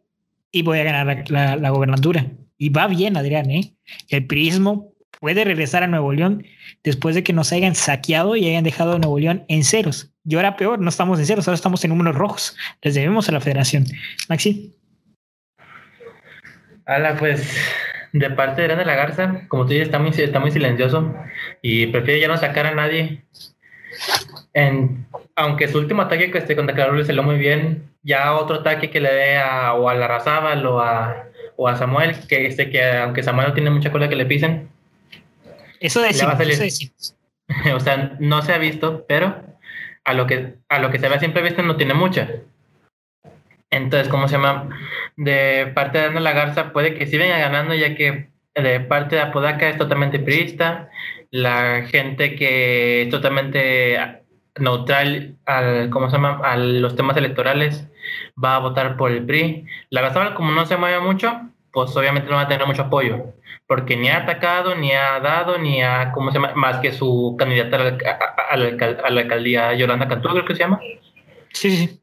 [0.51, 2.31] y voy a ganar la, la, gobernatura.
[2.57, 3.75] Y va bien, Adrián, ¿eh?
[4.09, 6.45] El prismo puede regresar a Nuevo León
[6.83, 10.11] después de que nos hayan saqueado y hayan dejado a Nuevo León en ceros.
[10.27, 12.55] Y ahora peor, no estamos en ceros, ahora estamos en números rojos.
[12.81, 13.85] Les debemos a la federación.
[14.27, 14.73] Maxi.
[16.87, 17.57] Hola, pues
[18.13, 21.15] de parte de Adrián de la Garza, como tú dices, está muy, está muy silencioso
[21.61, 23.23] y prefiere ya no sacar a nadie.
[24.53, 25.05] En,
[25.35, 28.89] aunque su último ataque que este, contra Carlos le salió muy bien, ya otro ataque
[28.89, 31.25] que le dé a, o a Larrazábal o a,
[31.57, 34.69] o a Samuel, que este que aunque Samuel no tiene mucha cola que le pisen.
[35.79, 36.35] Eso decimos,
[37.73, 39.43] O sea, no se ha visto, pero
[40.03, 42.29] a lo que, a lo que se ve siempre visto no tiene mucha.
[43.75, 44.69] Entonces, ¿cómo se llama?
[45.17, 49.21] De parte de Ana La Garza puede que sí ganando, ya que de parte de
[49.21, 50.89] Apodaca es totalmente priista.
[51.29, 53.99] La gente que es totalmente
[54.57, 56.39] neutral al, ¿cómo se llama?
[56.43, 57.85] a los temas electorales
[58.41, 59.65] va a votar por el PRI.
[59.89, 61.41] La Garza, como no se mueve mucho,
[61.73, 63.33] pues obviamente no va a tener mucho apoyo,
[63.67, 66.53] porque ni ha atacado, ni ha dado, ni ha, ¿cómo se llama?
[66.55, 67.97] Más que su candidata
[68.49, 70.79] a la, alcaldía, Yolanda Cantú, creo que se llama.
[71.51, 72.01] Sí, sí.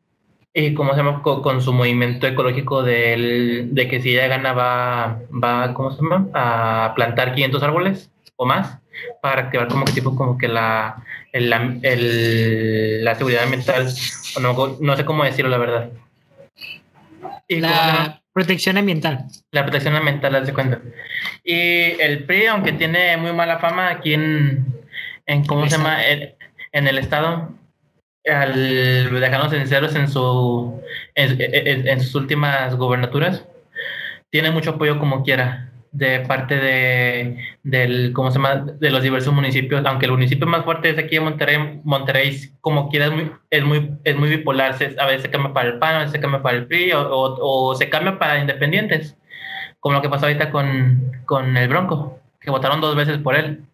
[0.55, 5.73] Y cómo se llama con, su movimiento ecológico de que si ella gana va, va
[5.73, 6.29] ¿cómo se llama?
[6.35, 8.79] a plantar 500 árboles o más
[9.21, 13.89] para activar como que tipo como que la, el, la seguridad ambiental,
[14.41, 15.91] no, no sé cómo decirlo la verdad.
[17.49, 19.27] Y la protección ambiental.
[19.51, 20.81] La protección ambiental, haz de cuenta.
[21.45, 24.67] Y el PRI, aunque tiene muy mala fama aquí en,
[25.27, 25.99] en ¿cómo se llama?
[26.05, 27.51] en el estado,
[28.25, 30.81] al dejarnos sinceros en su
[31.15, 33.45] en, sus últimas gobernaturas
[34.31, 39.35] tiene mucho apoyo como quiera de parte de del cómo se llama de los diversos
[39.35, 43.33] municipios aunque el municipio más fuerte es aquí en Monterrey Monterrey como quiera es muy
[43.51, 46.21] es muy, es muy bipolar a veces se cambia para el PAN a veces se
[46.21, 49.17] cambia para el PRI o, o, se cambia para independientes
[49.81, 53.65] como lo que pasó ahorita con, con el Bronco que votaron dos veces por él.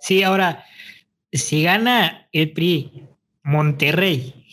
[0.00, 0.64] Sí ahora
[1.32, 3.08] si gana el PRI,
[3.42, 4.46] Monterrey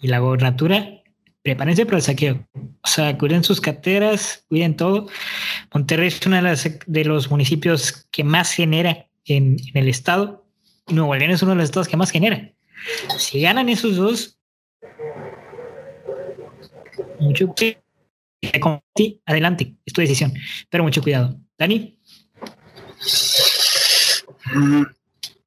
[0.00, 1.02] y la gobernatura,
[1.42, 2.46] prepárense para el saqueo.
[2.54, 5.08] O sea, cuiden sus carteras, cuiden todo.
[5.72, 6.40] Monterrey es uno
[6.86, 10.46] de, los municipios que más genera en, el estado.
[10.88, 12.52] Nuevo León es uno de los estados que más genera.
[13.16, 14.38] Si ganan esos dos,
[17.20, 17.54] mucho
[19.26, 20.32] adelante, es tu decisión.
[20.68, 21.38] Pero mucho cuidado.
[21.58, 21.98] Dani.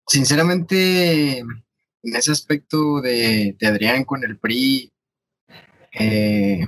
[0.07, 4.91] Sinceramente, en ese aspecto de, Adrián con el PRI,
[5.93, 6.67] eh,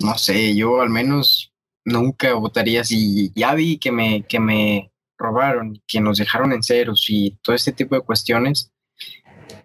[0.00, 1.52] no sé, yo al menos
[1.84, 7.06] nunca votaría si ya vi que me, que me robaron, que nos dejaron en ceros
[7.08, 8.72] y todo este tipo de cuestiones,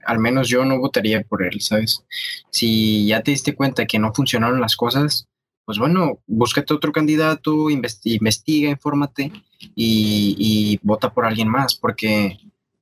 [0.05, 2.03] al menos yo no votaría por él, ¿sabes?
[2.51, 5.27] Si ya te diste cuenta que no funcionaron las cosas,
[5.65, 9.31] pues bueno, búscate otro candidato, investiga, infórmate
[9.75, 12.39] y, y, vota por alguien más, porque,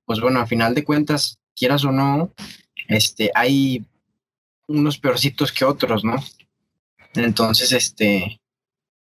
[0.07, 2.31] pues bueno, a final de cuentas, quieras o no,
[2.87, 3.85] este, hay
[4.67, 6.15] unos peorcitos que otros, ¿no?
[7.13, 8.39] Entonces, este,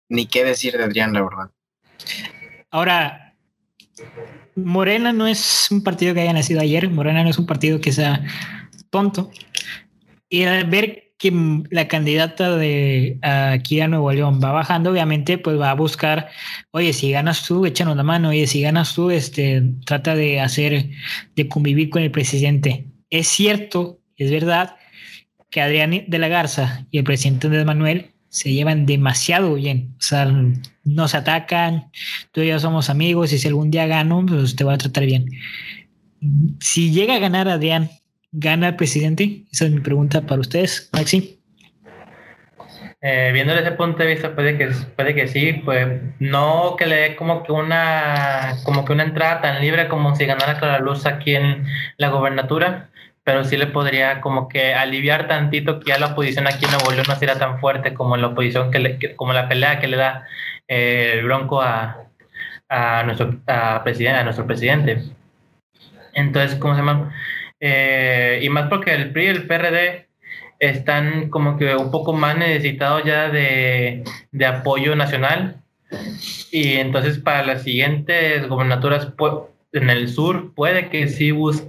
[0.09, 1.51] ni qué decir de Adrián, la verdad.
[2.69, 3.35] Ahora,
[4.57, 7.93] Morena no es un partido que haya nacido ayer, Morena no es un partido que
[7.93, 8.25] sea
[8.89, 9.31] tonto.
[10.27, 11.31] Y al ver que
[11.69, 16.29] la candidata de aquí a Nuevo León va bajando, obviamente, pues va a buscar,
[16.71, 20.89] oye, si ganas tú, échanos la mano, oye, si ganas tú, este, trata de hacer,
[21.35, 22.87] de convivir con el presidente.
[23.11, 24.77] Es cierto, es verdad,
[25.51, 29.93] que Adrián de la Garza y el presidente de Manuel se llevan demasiado bien.
[29.99, 30.25] O sea,
[30.83, 31.91] no se atacan,
[32.31, 35.05] tú y yo somos amigos y si algún día gano, pues te voy a tratar
[35.05, 35.27] bien.
[36.59, 37.91] Si llega a ganar Adrián,
[38.31, 39.43] ¿gana el presidente?
[39.51, 41.41] Esa es mi pregunta para ustedes, Maxi.
[43.03, 45.87] Eh, viendo desde ese punto de vista puede que puede que sí pues
[46.19, 50.27] no que le dé como que una como que una entrada tan libre como si
[50.27, 51.65] ganara Clara Luz aquí en
[51.97, 52.91] la gobernatura
[53.23, 56.91] pero sí le podría como que aliviar tantito que ya la oposición aquí en Nuevo
[56.91, 59.97] León no será tan fuerte como la oposición que, le, como la pelea que le
[59.97, 60.27] da
[60.67, 62.05] eh, el Bronco a,
[62.69, 65.01] a nuestro a presidente a nuestro presidente
[66.13, 67.11] entonces cómo se llama
[67.63, 70.07] eh, y más porque el PRI y el PRD
[70.59, 75.57] están como que un poco más necesitados ya de, de apoyo nacional.
[76.51, 79.09] Y entonces para las siguientes gobernaturas
[79.73, 81.67] en el sur puede que sí busque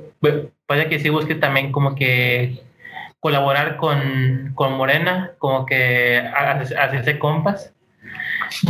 [0.67, 2.63] puede que sí busque también como que
[3.21, 7.73] colaborar con, con Morena, como que hacerse compas.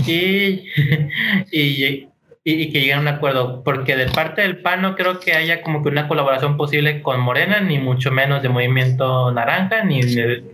[0.07, 0.67] Y,
[1.53, 2.09] y,
[2.45, 5.63] y, que lleguen a un acuerdo, porque de parte del PAN no creo que haya
[5.63, 10.45] como que una colaboración posible con Morena, ni mucho menos de Movimiento Naranja, ni de,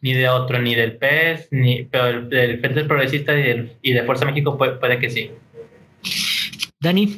[0.00, 4.24] ni de otro, ni del PES, ni, pero del Frente Progresista y, y de Fuerza
[4.24, 5.30] México puede, puede, que sí.
[6.80, 7.16] Dani.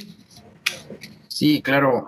[1.29, 2.07] Sí, claro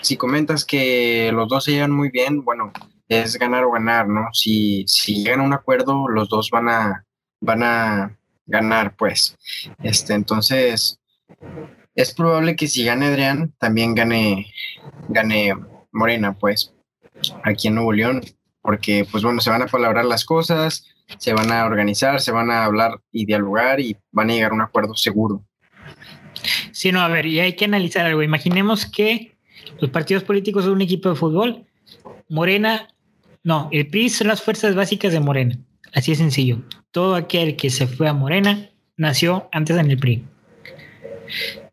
[0.00, 2.72] si comentas que los dos se llevan muy bien, bueno,
[3.08, 4.28] es ganar o ganar, ¿no?
[4.32, 7.04] Si, si llegan a un acuerdo, los dos van a,
[7.40, 8.17] van a
[8.48, 9.36] ganar, pues.
[9.82, 10.98] Este, entonces,
[11.94, 14.52] es probable que si gane Adrián, también gane,
[15.08, 15.54] gane
[15.92, 16.74] Morena, pues,
[17.44, 18.22] aquí en Nuevo León,
[18.62, 20.86] porque, pues bueno, se van a palabrar las cosas,
[21.18, 24.54] se van a organizar, se van a hablar y dialogar y van a llegar a
[24.54, 25.44] un acuerdo seguro.
[26.72, 28.22] Sí, no, a ver, y hay que analizar algo.
[28.22, 29.36] Imaginemos que
[29.80, 31.66] los partidos políticos son un equipo de fútbol.
[32.28, 32.88] Morena,
[33.42, 35.58] no, el PRI son las fuerzas básicas de Morena.
[35.94, 36.62] Así de sencillo.
[36.90, 40.24] Todo aquel que se fue a Morena nació antes en el PRI.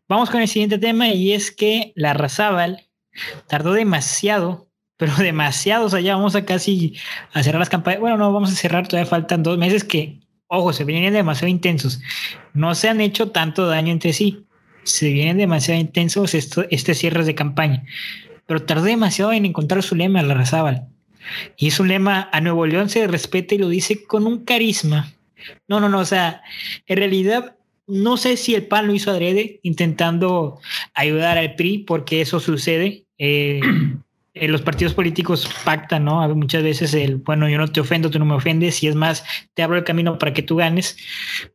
[0.08, 2.86] Vamos con el siguiente tema y es que la Razábal
[3.46, 5.86] tardó demasiado, pero demasiado.
[5.86, 6.96] O vamos a casi
[7.32, 8.00] a cerrar las campañas.
[8.00, 12.00] Bueno, no, vamos a cerrar, todavía faltan dos meses que, ojo, se vienen demasiado intensos.
[12.54, 14.46] No se han hecho tanto daño entre sí
[14.86, 17.84] se vienen demasiado intensos esto, este cierres de campaña.
[18.46, 20.88] Pero tardó demasiado en encontrar su lema, la Razábal.
[21.56, 25.12] Y es un lema, a Nuevo León se respeta y lo dice con un carisma.
[25.68, 26.42] No, no, no, o sea,
[26.86, 27.56] en realidad
[27.86, 30.58] no sé si el PAN lo hizo adrede intentando
[30.94, 33.04] ayudar al PRI, porque eso sucede.
[33.18, 33.60] Eh,
[34.34, 36.28] en los partidos políticos pactan, ¿no?
[36.34, 39.24] Muchas veces el, bueno, yo no te ofendo, tú no me ofendes, y es más,
[39.54, 40.96] te abro el camino para que tú ganes,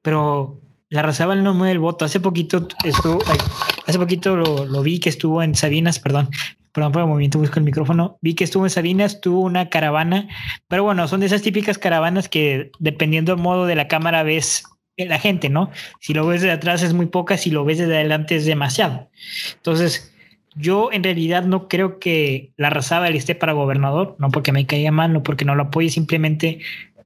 [0.02, 0.60] pero
[0.90, 2.06] la Razábal no mueve el voto.
[2.06, 3.20] Hace poquito estuvo,
[3.86, 6.30] hace poquito lo, vi que estuvo en Sabinas, perdón,
[6.72, 8.18] perdón por el movimiento, busco el micrófono.
[8.22, 10.28] Vi que estuvo en Sabinas, tuvo una caravana,
[10.68, 14.64] pero bueno, son de esas típicas caravanas que dependiendo del modo de la cámara ves
[14.98, 15.72] la gente, ¿no?
[16.00, 19.10] Si lo ves de atrás es muy poca, si lo ves desde adelante es demasiado.
[19.56, 20.14] Entonces,
[20.56, 24.92] yo en realidad no creo que la Razábal esté para gobernador, no porque me caiga
[24.92, 26.60] mal, no porque no lo apoye, simplemente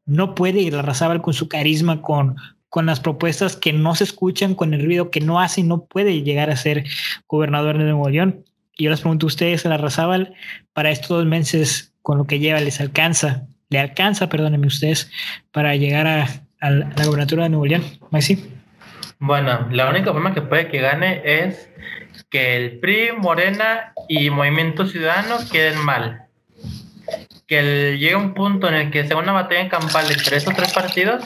[0.06, 2.36] no puede ir la Razábal con su carisma, con
[2.76, 6.24] con las propuestas que no se escuchan, con el ruido que no hace, no puede
[6.24, 6.84] llegar a ser
[7.26, 8.44] gobernador de Nuevo León.
[8.76, 10.34] Y yo les pregunto a ustedes, a la Razábal,
[10.74, 13.48] para estos dos meses, con lo que lleva, ¿les alcanza?
[13.70, 15.12] ¿Le alcanza, perdónenme ustedes,
[15.52, 16.28] para llegar a,
[16.60, 17.84] la gobernatura de Nuevo León?
[18.12, 18.52] Maxi.
[19.20, 21.70] Bueno, la única forma que puede que gane es
[22.30, 26.24] que el PRI, Morena y Movimiento Ciudadano queden mal.
[27.48, 30.74] Que llegue un punto en el que sea una batalla en campal entre esos tres
[30.74, 31.24] partidos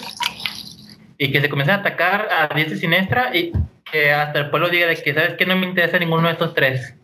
[1.17, 3.51] y que se comiencen a atacar a diestra y siniestra y
[3.91, 6.53] que hasta el pueblo diga de que, ¿sabes que No me interesa ninguno de estos
[6.53, 6.98] tres.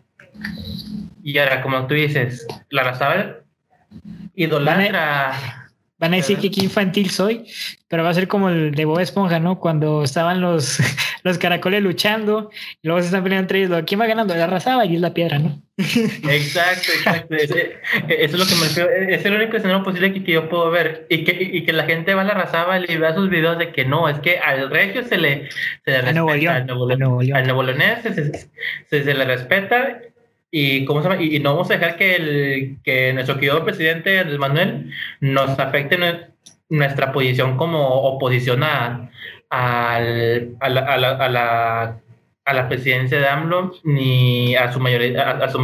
[1.22, 3.42] Y ahora, como tú dices, la Razabal
[4.34, 5.66] idolatra...
[5.98, 7.46] Van a decir que qué infantil soy,
[7.88, 9.58] pero va a ser como el de Bob Esponja, ¿no?
[9.58, 10.78] Cuando estaban los,
[11.22, 12.50] los caracoles luchando,
[12.82, 13.82] y luego se están peleando entre ellos.
[13.86, 14.36] ¿Quién va ganando?
[14.36, 15.58] La arrasaba y es la piedra, ¿no?
[15.78, 17.34] Exacto, exacto.
[17.34, 17.54] eso
[18.08, 18.90] es lo que me refiero.
[18.90, 21.06] Es el único escenario posible que, yo puedo ver.
[21.08, 23.72] Y que, y que la gente va a la arrasaba y vea sus videos de
[23.72, 25.48] que no, es que al regio se le,
[25.84, 26.56] se le respeta.
[26.56, 28.02] Al Nuevo, León.
[28.02, 30.00] se, se, le respeta
[30.50, 31.22] y, ¿cómo se llama?
[31.22, 35.98] Y, no vamos a dejar que, el, que nuestro querido presidente Andrés Manuel nos afecte
[36.68, 39.10] nuestra posición como oposición a,
[39.50, 40.68] a, la, a,
[40.98, 42.00] la,
[42.44, 45.58] a, la, presidencia de AMLO ni a su mayoría, a, su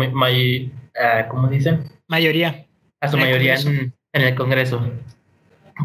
[1.29, 1.79] ¿cómo dice?
[2.09, 2.67] Mayoría.
[3.01, 4.93] A su mayoría en, en, el Congreso.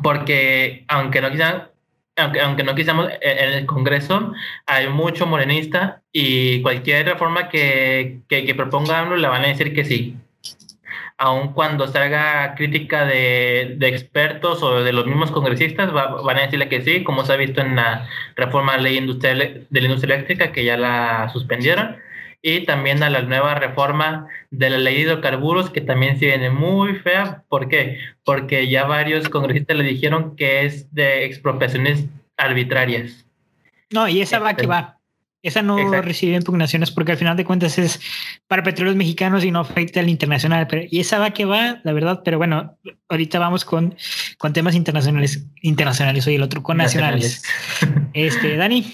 [0.03, 1.69] Porque aunque no quieran
[2.17, 4.33] aunque, aunque no quisiéramos, en el Congreso
[4.65, 9.73] hay mucho morenista y cualquier reforma que, que, que proponga AMLO le van a decir
[9.73, 10.17] que sí.
[11.19, 16.41] Aun cuando se haga crítica de, de expertos o de los mismos congresistas, van a
[16.41, 19.81] decirle que sí, como se ha visto en la reforma de la ley industrial, de
[19.81, 21.97] la industria eléctrica, que ya la suspendieron
[22.41, 26.49] y también a la nueva reforma de la ley de hidrocarburos, que también se viene
[26.49, 27.43] muy fea.
[27.49, 27.99] ¿Por qué?
[28.23, 32.05] Porque ya varios congresistas le dijeron que es de expropiaciones
[32.37, 33.25] arbitrarias.
[33.91, 34.97] No, y esa va que va.
[35.43, 38.01] Esa no recibe impugnaciones porque al final de cuentas es
[38.47, 40.67] para petróleos mexicanos y no afecta al internacional.
[40.67, 42.77] Pero, y esa va que va, la verdad, pero bueno,
[43.07, 43.95] ahorita vamos con,
[44.37, 47.43] con temas internacionales, internacionales, hoy el otro con nacionales.
[48.13, 48.93] este, Dani.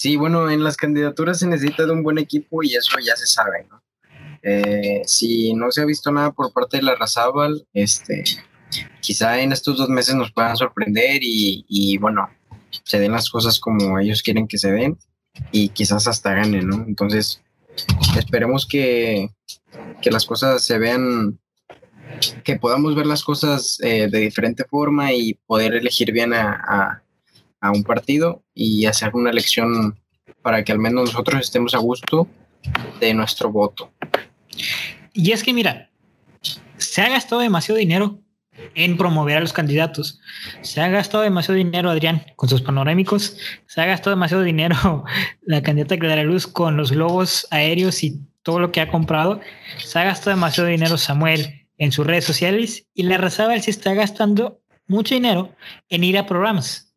[0.00, 3.26] Sí, bueno, en las candidaturas se necesita de un buen equipo y eso ya se
[3.26, 3.66] sabe.
[4.40, 8.24] Eh, si no se ha visto nada por parte de la Razábal, este,
[9.02, 12.30] quizá en estos dos meses nos puedan sorprender y, bueno,
[12.82, 14.96] se den las cosas como ellos quieren que se den
[15.52, 16.82] y quizás hasta ganen, ¿no?
[16.88, 17.42] Entonces,
[18.16, 19.28] esperemos que,
[20.04, 21.38] las cosas se vean,
[22.42, 27.02] que podamos ver las cosas eh, de diferente forma y poder elegir bien a
[27.62, 29.98] un partido y hacer una elección
[30.42, 32.26] para que al menos nosotros estemos a gusto
[33.00, 33.92] de nuestro voto.
[35.12, 35.90] Y es que mira,
[36.78, 38.20] se ha gastado demasiado dinero
[38.74, 40.20] en promover a los candidatos.
[40.62, 43.36] Se ha gastado demasiado dinero, Adrián, con sus panorámicos.
[43.66, 45.04] Se ha gastado demasiado dinero
[45.42, 49.40] la candidata Clara Luz con los globos aéreos y todo lo que ha comprado.
[49.78, 53.94] Se ha gastado demasiado dinero Samuel en sus redes sociales y la Razabal se está
[53.94, 55.54] gastando mucho dinero
[55.88, 56.89] en ir a programas.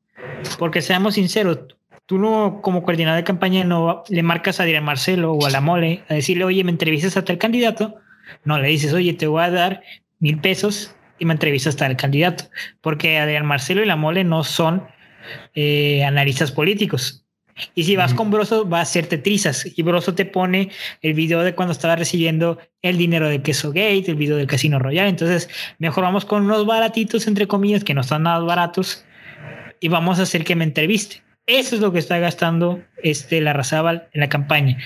[0.57, 1.59] Porque seamos sinceros,
[2.05, 5.61] tú no, como coordinador de campaña, no le marcas a Adrián Marcelo o a la
[5.61, 7.95] mole a decirle, oye, me entrevistas a tal candidato.
[8.43, 9.83] No, le dices, oye, te voy a dar
[10.19, 12.45] mil pesos y me entrevistas a tal candidato.
[12.81, 14.83] Porque Adrián Marcelo y la mole no son
[15.55, 17.23] eh, analistas políticos.
[17.75, 19.67] Y si vas con Broso, va a hacerte trizas.
[19.77, 20.71] Y Broso te pone
[21.01, 24.79] el video de cuando estaba recibiendo el dinero de Queso Gate, el video del Casino
[24.79, 25.07] Royal.
[25.07, 29.05] Entonces, mejor vamos con unos baratitos, entre comillas, que no están nada baratos,
[29.83, 31.21] y vamos a hacer que me entreviste.
[31.45, 34.77] Eso es lo que está gastando este la Razábal en la campaña.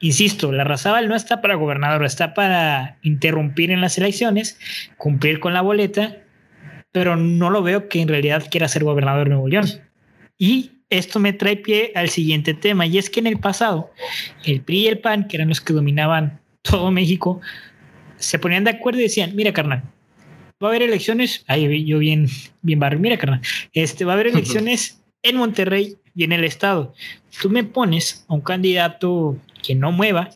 [0.00, 4.58] Insisto, la Razábal no está para gobernador, está para interrumpir en las elecciones,
[4.98, 6.18] cumplir con la boleta,
[6.92, 9.64] pero no lo veo que en realidad quiera ser gobernador de Nuevo León.
[10.36, 13.92] Y esto me trae pie al siguiente tema, y es que en el pasado,
[14.44, 17.40] el PRI y el PAN, que eran los que dominaban todo México,
[18.18, 19.84] se ponían de acuerdo y decían, mira carnal,
[20.64, 22.28] va a haber elecciones, ahí yo bien,
[22.62, 23.40] bien barrio, mira carnal,
[23.72, 26.94] este, va a haber elecciones en Monterrey y en el estado.
[27.40, 30.30] Tú me pones a un candidato que no mueva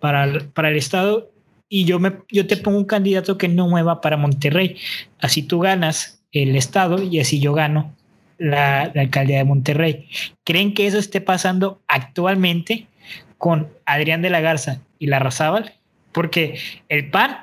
[0.00, 1.30] para el, para el estado
[1.68, 4.76] y yo, me, yo te pongo un candidato que no mueva para Monterrey.
[5.18, 7.94] Así tú ganas el estado y así yo gano
[8.38, 10.08] la, la alcaldía de Monterrey.
[10.44, 12.86] ¿Creen que eso esté pasando actualmente
[13.38, 15.74] con Adrián de la Garza y la Razábal?
[16.12, 16.58] Porque
[16.88, 17.36] el PAN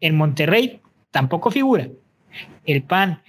[0.00, 0.79] en Monterrey
[1.10, 1.88] tampoco figura.
[2.64, 3.22] El PAN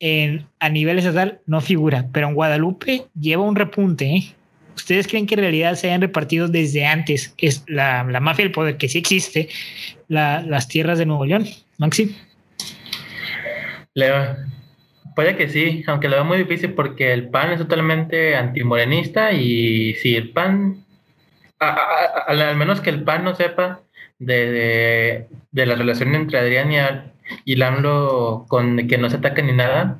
[0.00, 4.06] en, a nivel estatal no figura, pero en Guadalupe lleva un repunte.
[4.06, 4.34] ¿eh?
[4.76, 8.52] ¿Ustedes creen que en realidad se hayan repartido desde antes es la, la mafia del
[8.52, 9.48] poder, que sí existe,
[10.08, 11.46] las tierras de Nuevo León?
[11.78, 12.16] Maxi.
[13.94, 14.36] Leo,
[15.16, 19.94] puede que sí, aunque lo veo muy difícil porque el PAN es totalmente antimorenista y
[19.94, 20.84] si el PAN,
[21.58, 23.80] al menos que el PAN no sepa
[24.20, 26.76] de, de, la relación entre Adrián y,
[27.44, 29.98] y el AMLO con que no se ataque ni nada,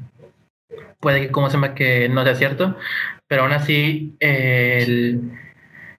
[1.01, 2.77] puede que, como se llama, que no sea cierto,
[3.27, 5.21] pero aún así, el,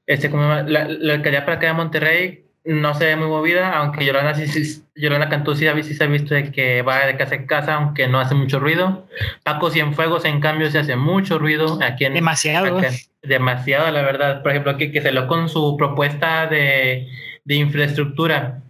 [0.06, 4.06] este, como, la, la alcaldía para acá de Monterrey no se ve muy movida, aunque
[4.06, 7.48] Yolanda, sí, Yolanda Cantú sí, sí se ha visto de que va de casa en
[7.48, 9.08] casa, aunque no hace mucho ruido.
[9.44, 12.14] Paco Cienfuegos, en cambio, se hace mucho ruido aquí en...
[12.14, 12.80] Demasiado.
[13.24, 14.44] demasiado, la verdad.
[14.44, 17.08] Por ejemplo, que, que se lo con su propuesta de,
[17.46, 18.62] de infraestructura.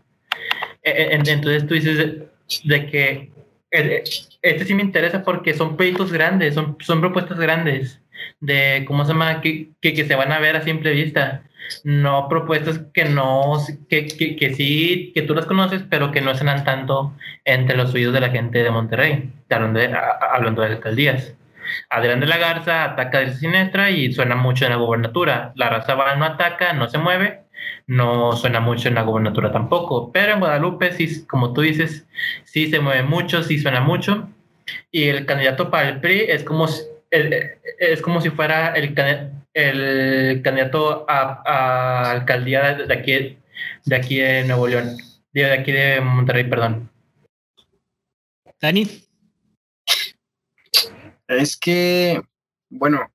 [0.83, 2.15] E, e, entonces tú dices,
[2.63, 3.31] de que
[3.71, 8.01] este sí me interesa porque son proyectos grandes, son, son propuestas grandes.
[8.39, 9.41] de ¿cómo se llama?
[9.41, 11.43] Que, que, se van a ver a simple vista.
[11.83, 13.57] No propuestas que no,
[13.89, 17.13] que, que, que, sí, que tú las conoces, pero que no suenan tanto
[17.45, 19.95] entre los oídos de la gente de Monterrey, hablando de,
[20.31, 21.35] hablando de alcaldías.
[21.89, 25.53] Adrián de la Garza ataca de Sinestra y suena mucho en la gobernatura.
[25.55, 27.41] La raza no ataca, no se mueve,
[27.89, 30.11] no suena mucho en la gobernatura tampoco.
[30.11, 32.05] Pero en Guadalupe, sí, como tú dices,
[32.45, 34.29] sí se mueve mucho, sí suena mucho.
[34.91, 36.67] Y el candidato para el PRI es como,
[37.09, 38.95] es como si fuera el,
[39.55, 43.37] el candidato a, alcaldía de aquí,
[43.85, 44.95] de aquí de Nuevo León,
[45.33, 46.91] de aquí de Monterrey, perdón.
[48.61, 48.87] Dani.
[51.27, 52.21] Es que,
[52.69, 53.11] bueno,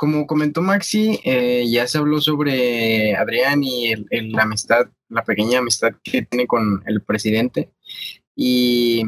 [0.00, 3.94] como comentó Maxi, eh, ya se habló sobre Adrián y
[4.32, 7.70] la amistad, la pequeña amistad que tiene con el presidente.
[8.34, 9.04] Y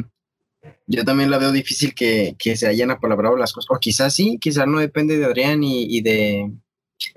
[0.86, 3.70] yo también la veo difícil que, se hayan apalabrado las cosas.
[3.74, 6.52] O quizás sí, quizás no depende de Adrián y, de,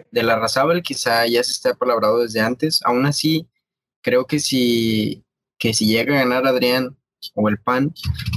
[0.10, 2.80] de la Razábal, quizá ya se esté apalabrado desde antes.
[2.86, 3.46] Aún así,
[4.02, 5.26] creo que si,
[5.60, 6.96] que si llega a ganar Adrián
[7.34, 7.94] o el PAN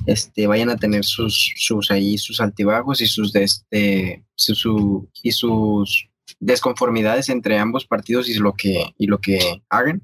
[0.06, 6.08] este, vayan a tener sus, sus ahí sus altibajos y sus, este, su, y sus
[6.40, 10.02] desconformidades entre ambos partidos y lo que, y lo que hagan.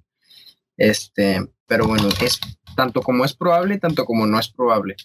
[0.77, 2.41] Este, pero bueno, es
[2.77, 4.97] tanto como es probable, tanto como no es probable.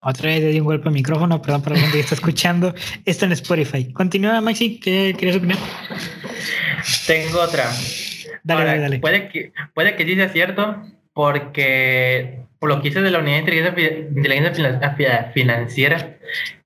[0.00, 2.74] Otra vez le di un golpe al micrófono, perdón para la gente que está escuchando.
[3.04, 3.92] Esto en Spotify.
[3.92, 5.58] Continúa, Maxi, ¿qué querías opinar?
[7.06, 7.64] Tengo otra.
[8.44, 8.98] Dale, dale, dale.
[9.00, 10.82] Puede que, puede que sí sea cierto,
[11.16, 16.18] porque por lo que hice de la Unidad de Inteligencia, Financiera,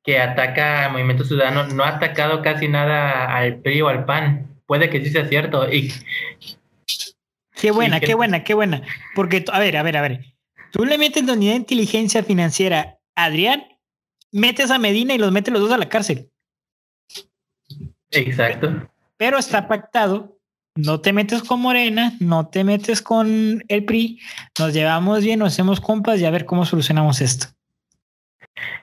[0.02, 4.60] que ataca al Movimiento Ciudadano, no ha atacado casi nada al PRI o al PAN.
[4.66, 5.72] Puede que sí sea cierto.
[5.72, 5.92] Y,
[7.60, 8.82] qué buena, qué buena, qué buena.
[9.14, 10.34] Porque, a ver, a ver, a ver.
[10.72, 13.62] Tú le metes la Unidad de Inteligencia Financiera a Adrián,
[14.32, 16.28] metes a Medina y los metes los dos a la cárcel.
[18.10, 18.90] Exacto.
[19.16, 20.39] Pero está pactado
[20.76, 24.20] no te metes con Morena, no te metes con el PRI,
[24.58, 27.48] nos llevamos bien, nos hacemos compas y a ver cómo solucionamos esto.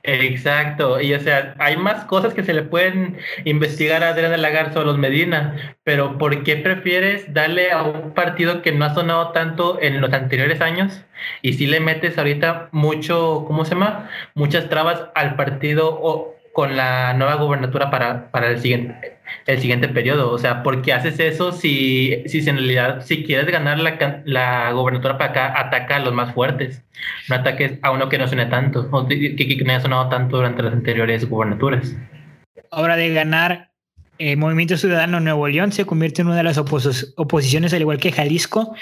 [0.03, 4.37] Exacto, y o sea, hay más cosas que se le pueden investigar a Adrián de
[4.37, 8.71] la Garza o a los Medina, pero ¿por qué prefieres darle a un partido que
[8.71, 11.03] no ha sonado tanto en los anteriores años
[11.41, 14.09] y si le metes ahorita mucho, ¿cómo se llama?
[14.33, 19.87] Muchas trabas al partido o con la nueva gobernatura para, para el siguiente el siguiente
[19.89, 20.31] periodo.
[20.31, 24.71] O sea, ¿por qué haces eso si, si en realidad, si quieres ganar la, la
[24.71, 26.83] gobernatura para acá, ataca a los más fuertes?
[27.29, 30.37] No ataques a uno que no suene tanto, o que, que no haya sonado tanto
[30.37, 31.95] durante las anteriores gobernaturas.
[32.71, 33.69] Ahora de ganar
[34.17, 37.99] el eh, Movimiento Ciudadano Nuevo León se convierte en una de las oposiciones, al igual
[37.99, 38.75] que Jalisco,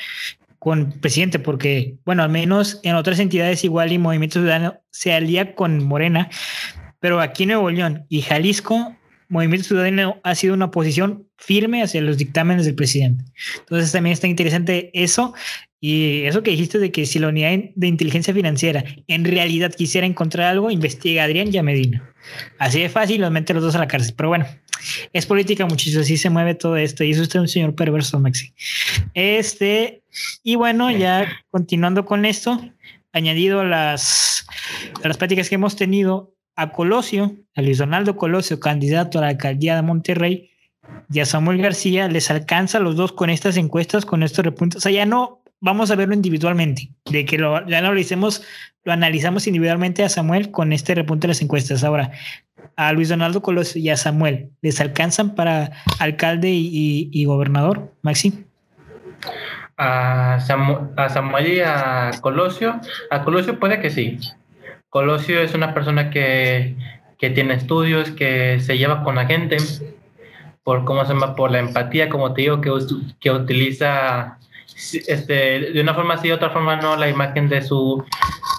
[0.59, 5.55] con presidente, porque, bueno, al menos en otras entidades igual y Movimiento Ciudadano se alía
[5.55, 6.29] con Morena,
[7.05, 8.95] pero aquí Nuevo León y Jalisco
[9.29, 13.25] Movimiento Ciudadano ha sido una posición firme hacia los dictámenes del presidente.
[13.59, 15.35] Entonces también está interesante eso
[15.79, 20.07] y eso que dijiste de que si la unidad de inteligencia financiera en realidad quisiera
[20.07, 22.11] encontrar algo, investiga a Adrián y a Medina.
[22.57, 24.15] Así de fácil, los mete los dos a la cárcel.
[24.17, 24.47] Pero bueno,
[25.13, 28.51] es política, muchísimo, así se mueve todo esto y eso está un señor perverso, Maxi.
[29.13, 30.01] Este,
[30.41, 32.59] y bueno, ya continuando con esto,
[33.13, 34.47] añadido a las,
[35.03, 39.27] a las pláticas que hemos tenido, a Colosio, a Luis Donaldo Colosio, candidato a la
[39.29, 40.51] alcaldía de Monterrey,
[41.11, 44.77] y a Samuel García, les alcanza los dos con estas encuestas, con estos repuntos.
[44.77, 48.43] O sea, ya no vamos a verlo individualmente, de que lo, ya lo hicimos,
[48.83, 51.83] lo analizamos individualmente a Samuel con este repunte de las encuestas.
[51.83, 52.11] Ahora,
[52.75, 58.45] a Luis Donaldo Colosio y a Samuel, ¿les alcanzan para alcalde y, gobernador, Maxi?
[59.77, 62.79] A Samuel y a Colosio,
[63.11, 64.17] a Colosio puede que sí,
[64.95, 66.77] Colosio es una persona que,
[67.19, 69.57] tiene estudios, que se lleva con la gente,
[70.63, 72.71] por cómo se llama, por la empatía, como te digo, que,
[73.19, 74.37] que utiliza
[75.05, 78.05] este, de una forma sí, de otra forma no, la imagen de su,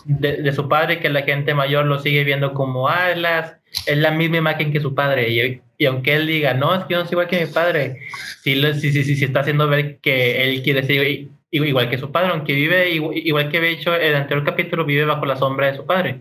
[0.04, 4.36] de, su padre, que la gente mayor lo sigue viendo como, ah, es la, misma
[4.36, 5.30] imagen que su padre.
[5.30, 7.96] Y, y, aunque él diga, no, es que yo no soy igual que mi padre,
[8.42, 11.28] sí, sí, sí, sí está haciendo ver que él quiere ser
[11.64, 15.26] igual que su padre, aunque vive, igual que había dicho el anterior capítulo, vive bajo
[15.26, 16.20] la sombra de su padre.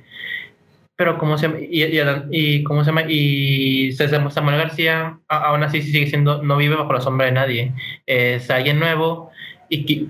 [0.95, 1.99] Pero como se y, y,
[2.31, 7.01] y cómo se llama y Samuel García aún así sigue siendo no vive bajo la
[7.01, 7.73] sombra de nadie.
[8.05, 9.31] Es alguien nuevo
[9.69, 10.05] y que,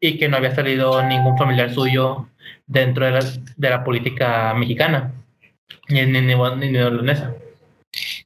[0.00, 2.28] y que no había salido ningún familiar suyo
[2.66, 3.20] dentro de la,
[3.56, 5.14] de la política mexicana
[5.88, 7.12] ni ni, ni, ni, ni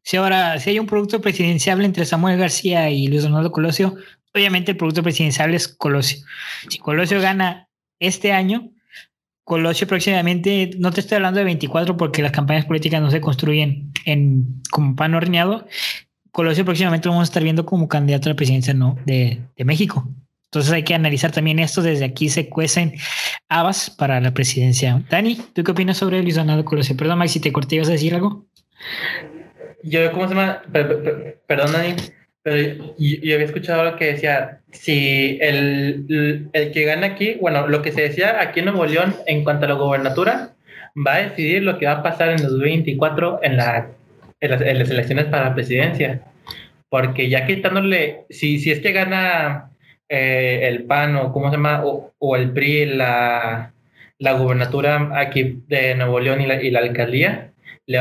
[0.03, 3.96] Si ahora, si hay un producto presidencial entre Samuel García y Luis Donaldo Colosio,
[4.35, 6.24] obviamente el producto presidencial es Colosio.
[6.68, 7.68] Si Colosio gana
[7.99, 8.70] este año,
[9.45, 13.93] Colosio próximamente, no te estoy hablando de 24 porque las campañas políticas no se construyen
[14.05, 15.66] en como pan horneado.
[16.31, 18.97] Colosio próximamente lo vamos a estar viendo como candidato a la presidencia ¿no?
[19.05, 20.09] de, de México.
[20.51, 21.83] Entonces hay que analizar también esto.
[21.83, 22.95] Desde aquí se cuecen
[23.49, 25.03] habas para la presidencia.
[25.09, 26.97] Dani, ¿tú qué opinas sobre Luis Donaldo Colosio?
[26.97, 28.47] Perdón, Mike, si te corté, ¿ibas a decir algo?
[29.83, 30.62] Yo, ¿cómo se llama?
[31.47, 31.95] Perdón, Dani,
[32.43, 37.82] pero yo, había escuchado lo que decía, si el, el, que gana aquí, bueno, lo
[37.82, 40.55] que se decía aquí en Nuevo León en cuanto a la gobernatura,
[40.97, 43.88] va a decidir lo que va a pasar en 2024 en, la,
[44.41, 46.22] en, las, elecciones para la presidencia.
[46.88, 49.70] Porque ya quitándole, si, si es que gana
[50.09, 53.72] eh, el PAN o cómo se llama, o, el PRI, la,
[54.18, 57.53] la gubernatura aquí de Nuevo León y la, y la alcaldía,
[57.86, 57.99] le,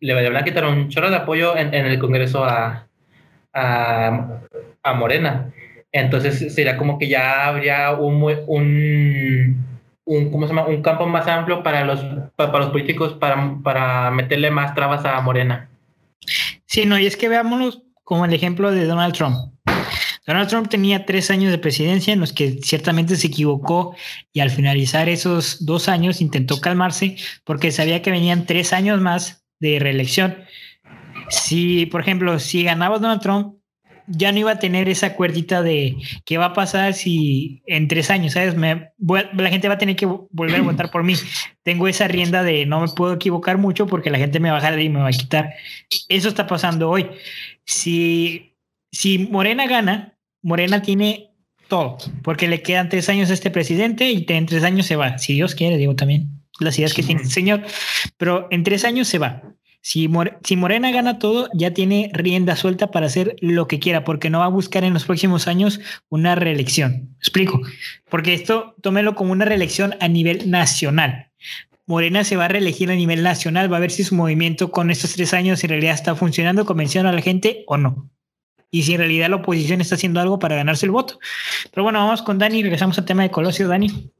[0.00, 2.87] le, van a quitar un chorro de apoyo en, en el Congreso a,
[3.58, 4.40] a,
[4.82, 5.52] a, Morena.
[5.92, 9.66] Entonces sería como que ya habría un, un,
[10.04, 10.68] un, ¿cómo se llama?
[10.68, 12.04] un campo más amplio para los,
[12.36, 15.68] para, los políticos para, para meterle más trabas a Morena.
[16.66, 19.36] Sí, no, y es que veámoslo como el ejemplo de Donald Trump.
[20.28, 23.96] Donald Trump tenía tres años de presidencia en los que ciertamente se equivocó
[24.34, 29.42] y al finalizar esos dos años intentó calmarse porque sabía que venían tres años más
[29.58, 30.36] de reelección.
[31.30, 33.58] Si, por ejemplo, si ganaba Donald Trump,
[34.08, 38.10] ya no iba a tener esa cuerdita de qué va a pasar si en tres
[38.10, 38.56] años, ¿sabes?
[38.56, 41.14] Me, la gente va a tener que volver a votar por mí.
[41.62, 44.60] Tengo esa rienda de no me puedo equivocar mucho porque la gente me va a
[44.60, 45.50] dejar y me va a quitar.
[46.08, 47.10] Eso está pasando hoy.
[47.66, 48.56] Si,
[48.90, 51.32] si Morena gana, Morena tiene
[51.68, 55.18] todo, porque le quedan tres años a este presidente y en tres años se va.
[55.18, 57.62] Si Dios quiere, digo también las ideas que tiene el señor,
[58.16, 59.42] pero en tres años se va.
[59.80, 64.40] Si, Morena gana todo, ya tiene rienda suelta para hacer lo que quiera, porque no
[64.40, 67.14] va a buscar en los próximos años una reelección.
[67.18, 67.60] explico?
[68.10, 71.30] Porque esto tómelo como una reelección a nivel nacional.
[71.86, 74.90] Morena se va a reelegir a nivel nacional, va a ver si su movimiento con
[74.90, 78.10] estos tres años en realidad está funcionando, convenciendo a la gente o no
[78.70, 81.18] y si en realidad la oposición está haciendo algo para ganarse el voto.
[81.70, 84.10] Pero bueno, vamos con Dani, regresamos al tema de Colosio, Dani.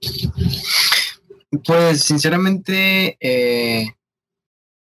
[1.65, 3.95] Pues sinceramente, eh,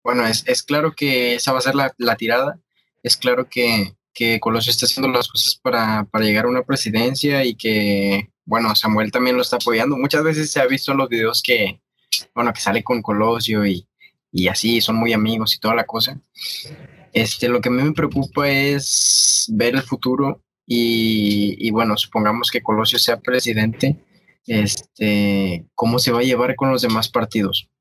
[0.05, 2.59] bueno, es, claro que esa va a ser la, tirada,
[3.01, 7.55] es claro que, que, Colosio está haciendo las cosas para, llegar a una presidencia y
[7.55, 9.97] que, bueno, Samuel también lo está apoyando.
[9.97, 11.81] Muchas veces se ha visto en los videos que,
[12.35, 13.87] bueno, que sale con Colosio y,
[14.31, 16.21] y así, son muy amigos y toda la cosa.
[17.11, 22.61] Este, lo que a mí me preocupa es ver el futuro y, bueno, supongamos que
[22.61, 23.97] Colosio sea presidente,
[24.45, 27.71] este, ¿cómo se va a llevar con los demás partidos?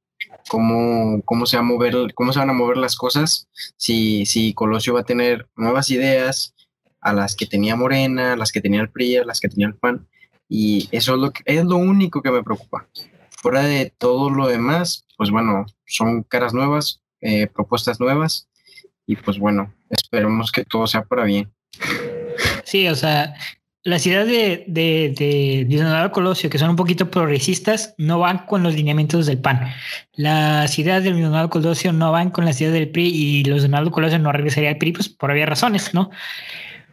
[0.49, 4.53] ¿Cómo, cómo, se, va a mover, cómo se van a mover las cosas si, si
[4.53, 6.55] Colosio va a tener nuevas ideas
[7.01, 9.69] a las que tenía Morena, a las que tenía el PRI, a las que tenía
[9.69, 10.07] el PAN?
[10.49, 12.89] Y eso es lo, es lo único que me preocupa.
[13.31, 18.49] Fuera de todo lo demás, pues bueno, son caras nuevas, eh, propuestas nuevas
[19.07, 21.53] y pues bueno, esperemos que todo sea para bien.
[22.65, 23.35] Sí, o sea,
[23.85, 25.15] las ideas de, de,
[25.69, 29.61] de, Colosio, que son un poquito progresistas, no van con los lineamientos del PAN.
[30.15, 33.91] Las ideas del Donaldo Colosio no van con las ideas del PRI y los Donaldo
[33.91, 36.11] Colosio no regresaría al PRI pues, por había razones, ¿no?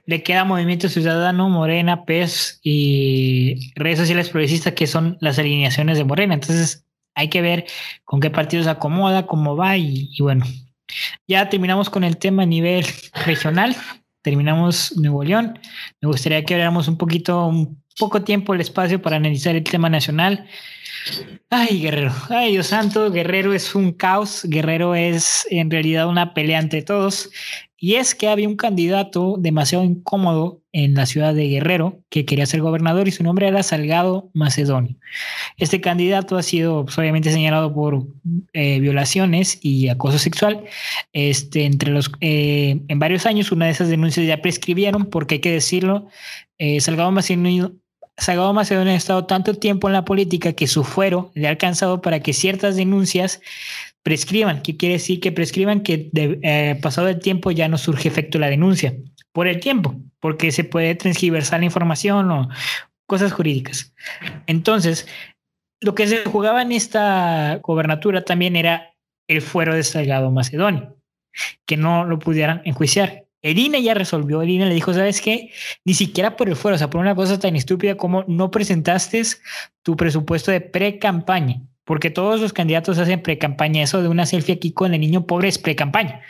[0.05, 6.03] Le queda Movimiento Ciudadano, Morena, PES y redes sociales progresistas, que son las alineaciones de
[6.03, 6.33] Morena.
[6.33, 6.85] Entonces,
[7.15, 7.65] hay que ver
[8.03, 10.45] con qué partido se acomoda, cómo va y bueno,
[11.27, 12.85] ya terminamos con el tema a nivel
[13.25, 13.75] regional,
[14.21, 15.59] terminamos Nuevo León.
[16.01, 19.89] Me gustaría que habláramos un poquito, un poco tiempo el espacio para analizar el tema
[19.89, 20.47] nacional.
[21.49, 26.59] Ay, Guerrero, ay, Dios santo, Guerrero es un caos, Guerrero es en realidad una pelea
[26.59, 27.29] entre todos.
[27.77, 32.45] Y es que había un candidato demasiado incómodo en la ciudad de Guerrero que quería
[32.45, 34.95] ser gobernador y su nombre era Salgado Macedonio.
[35.57, 38.05] Este candidato ha sido pues, obviamente señalado por
[38.53, 40.63] eh, violaciones y acoso sexual.
[41.11, 45.41] Este, entre los, eh, en varios años una de esas denuncias ya prescribieron porque hay
[45.41, 46.07] que decirlo,
[46.59, 47.75] eh, Salgado Macedonio
[48.21, 52.01] Salgado Macedonio ha estado tanto tiempo en la política que su fuero le ha alcanzado
[52.01, 53.41] para que ciertas denuncias
[54.03, 54.61] prescriban.
[54.61, 55.81] ¿Qué quiere decir que prescriban?
[55.81, 58.95] Que eh, pasado el tiempo ya no surge efecto la denuncia
[59.31, 62.49] por el tiempo, porque se puede transgiversar la información o
[63.07, 63.91] cosas jurídicas.
[64.45, 65.07] Entonces,
[65.79, 68.93] lo que se jugaba en esta gobernatura también era
[69.27, 70.95] el fuero de Salgado Macedonio,
[71.65, 73.25] que no lo pudieran enjuiciar.
[73.41, 75.51] El INE ya resolvió, el INE le dijo, ¿sabes qué?
[75.83, 79.23] Ni siquiera por el fuero, o sea, por una cosa tan estúpida como no presentaste
[79.83, 83.83] tu presupuesto de pre-campaña porque todos los candidatos hacen pre-campaña.
[83.83, 86.21] Eso de una selfie aquí con el niño pobre es pre-campaña.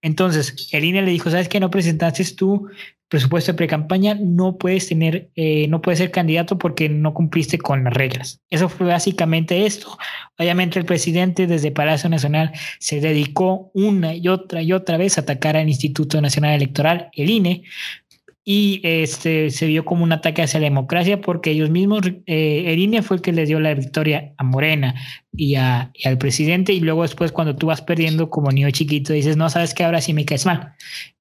[0.00, 1.60] Entonces, el INE le dijo, ¿sabes qué?
[1.60, 2.70] No presentaste tú
[3.12, 7.84] presupuesto de pre-campaña, no puedes tener, eh, no puedes ser candidato porque no cumpliste con
[7.84, 8.40] las reglas.
[8.48, 9.98] Eso fue básicamente esto.
[10.38, 15.20] Obviamente el presidente desde Palacio Nacional se dedicó una y otra y otra vez a
[15.20, 17.64] atacar al Instituto Nacional Electoral, el INE,
[18.44, 22.78] y este se vio como un ataque hacia la democracia porque ellos mismos, eh, el
[22.78, 24.94] INE fue el que le dio la victoria a Morena
[25.32, 29.12] y, a, y al presidente y luego después cuando tú vas perdiendo como niño chiquito
[29.12, 30.74] dices, no, sabes que ahora sí me caes mal.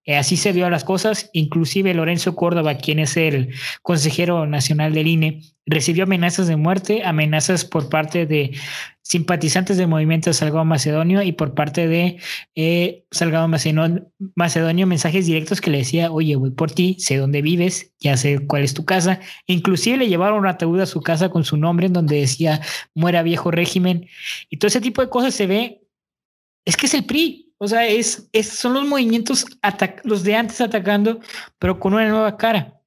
[0.05, 5.07] Eh, así se vio las cosas, inclusive Lorenzo Córdoba, quien es el consejero nacional del
[5.07, 8.51] INE, recibió amenazas de muerte, amenazas por parte de
[9.03, 12.17] simpatizantes del movimiento Salgado Macedonio y por parte de
[12.55, 17.93] eh, Salgado Macedonio, mensajes directos que le decía, oye, voy por ti, sé dónde vives,
[17.99, 19.19] ya sé cuál es tu casa.
[19.47, 22.61] inclusive le llevaron un ataúd a su casa con su nombre en donde decía,
[22.95, 24.07] muera viejo régimen.
[24.49, 25.81] Y todo ese tipo de cosas se ve,
[26.65, 29.45] es que es el PRI, o sea, es, es, son los movimientos,
[30.03, 31.19] los de antes atacando,
[31.59, 32.81] pero con una nueva cara.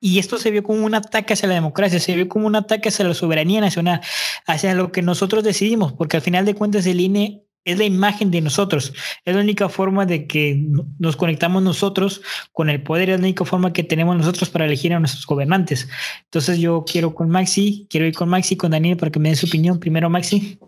[0.00, 2.90] Y esto se vio como un ataque hacia la democracia, se vio como un ataque
[2.90, 4.02] hacia la soberanía nacional,
[4.46, 8.30] hacia lo que nosotros decidimos, porque al final de cuentas el INE es la imagen
[8.30, 8.92] de nosotros,
[9.24, 10.62] es la única forma de que
[10.98, 12.20] nos conectamos nosotros
[12.52, 15.88] con el poder, es la única forma que tenemos nosotros para elegir a nuestros gobernantes.
[16.24, 19.36] Entonces yo quiero con Maxi, quiero ir con Maxi, con Daniel para que me den
[19.36, 19.80] su opinión.
[19.80, 20.58] Primero Maxi.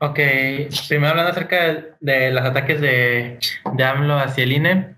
[0.00, 0.20] Ok,
[0.88, 3.40] primero hablando acerca de, los ataques de,
[3.74, 4.94] de, AMLO hacia el INE.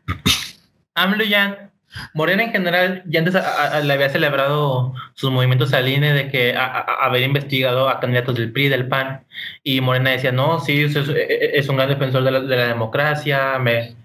[0.94, 1.70] AMLO ya,
[2.12, 7.22] Morena en general, ya antes le había celebrado sus movimientos al INE de que haber
[7.22, 9.24] investigado a candidatos del PRI, del PAN,
[9.64, 13.96] y Morena decía, no, sí, es, es un gran defensor de de la democracia, me,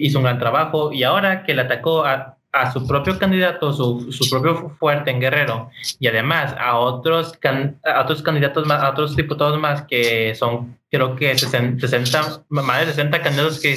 [0.00, 4.10] hizo un gran trabajo, y ahora que le atacó a, a su propio candidato, su,
[4.10, 7.38] su, propio fuerte en Guerrero, y además a otros,
[7.84, 12.86] a otros candidatos más, a otros diputados más que son, creo que 60, más de
[12.86, 13.76] 60 candidatos que,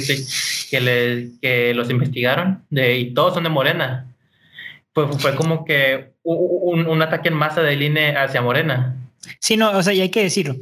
[0.69, 4.07] que, le, que los investigaron, de, y todos son de Morena.
[4.93, 8.97] Fue, fue como que un, un ataque en masa del INE hacia Morena.
[9.39, 10.55] Sí, no, o sea, y hay que decirlo.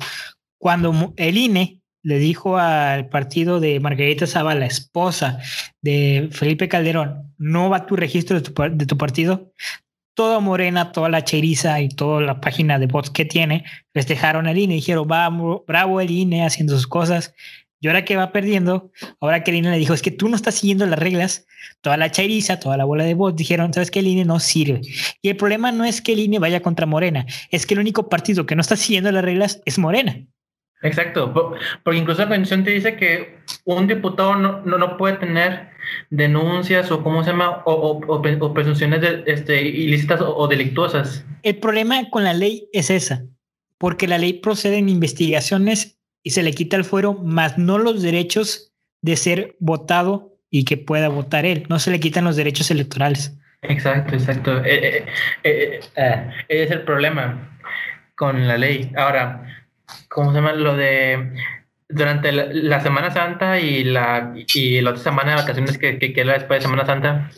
[0.58, 5.40] Cuando el INE le dijo al partido de Margarita Zavala, esposa
[5.82, 9.52] de Felipe Calderón, no va tu registro de tu, partido,
[10.14, 14.58] toda Morena, toda la cheriza y toda la página de bots que tiene, festejaron al
[14.58, 17.34] INE y dijeron, vamos, bravo el INE haciendo sus cosas.
[17.82, 18.92] Y ahora que va perdiendo,
[19.22, 21.48] ahora que el INE le dijo, es que tú no estás siguiendo las reglas,
[21.80, 24.82] toda la cheriza, toda la bola de bots dijeron, sabes que el INE no sirve.
[25.22, 28.10] Y el problema no es que el INE vaya contra Morena, es que el único
[28.10, 30.26] partido que no está siguiendo las reglas es Morena.
[30.82, 31.34] Exacto,
[31.84, 35.72] porque incluso la constitución te dice que un diputado no, no, puede tener
[36.10, 41.26] denuncias o cómo se llama o, o, presunciones de, este, ilícitas o, delictuosas.
[41.44, 43.26] El problema con la ley es esa,
[43.78, 48.02] porque la ley procede en investigaciones y se le quita el fuero, más no los
[48.02, 48.72] derechos
[49.02, 53.38] de ser votado y que pueda votar él, no se le quitan los derechos electorales.
[53.64, 54.64] Exacto, exacto.
[54.64, 55.06] Eh,
[55.44, 57.58] eh, eh, es el problema
[58.16, 58.92] con la ley.
[58.96, 59.59] Ahora,
[60.10, 60.54] ¿cómo se llama?
[60.54, 61.34] Lo de
[61.90, 66.22] durante la, Semana Santa y la, y la otra semana de vacaciones que, que, que
[66.22, 67.32] era después de Semana Santa,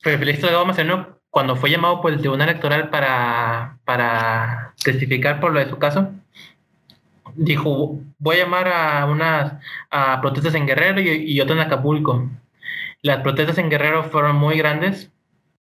[0.00, 5.60] Félix Salgado Macedonio, cuando fue llamado por el Tribunal Electoral para, para testificar por lo
[5.60, 6.12] de su caso,
[7.34, 9.54] dijo, voy a llamar a unas
[9.90, 12.28] a protestas en Guerrero y, y otras en Acapulco.
[13.02, 15.10] Las protestas en Guerrero fueron muy grandes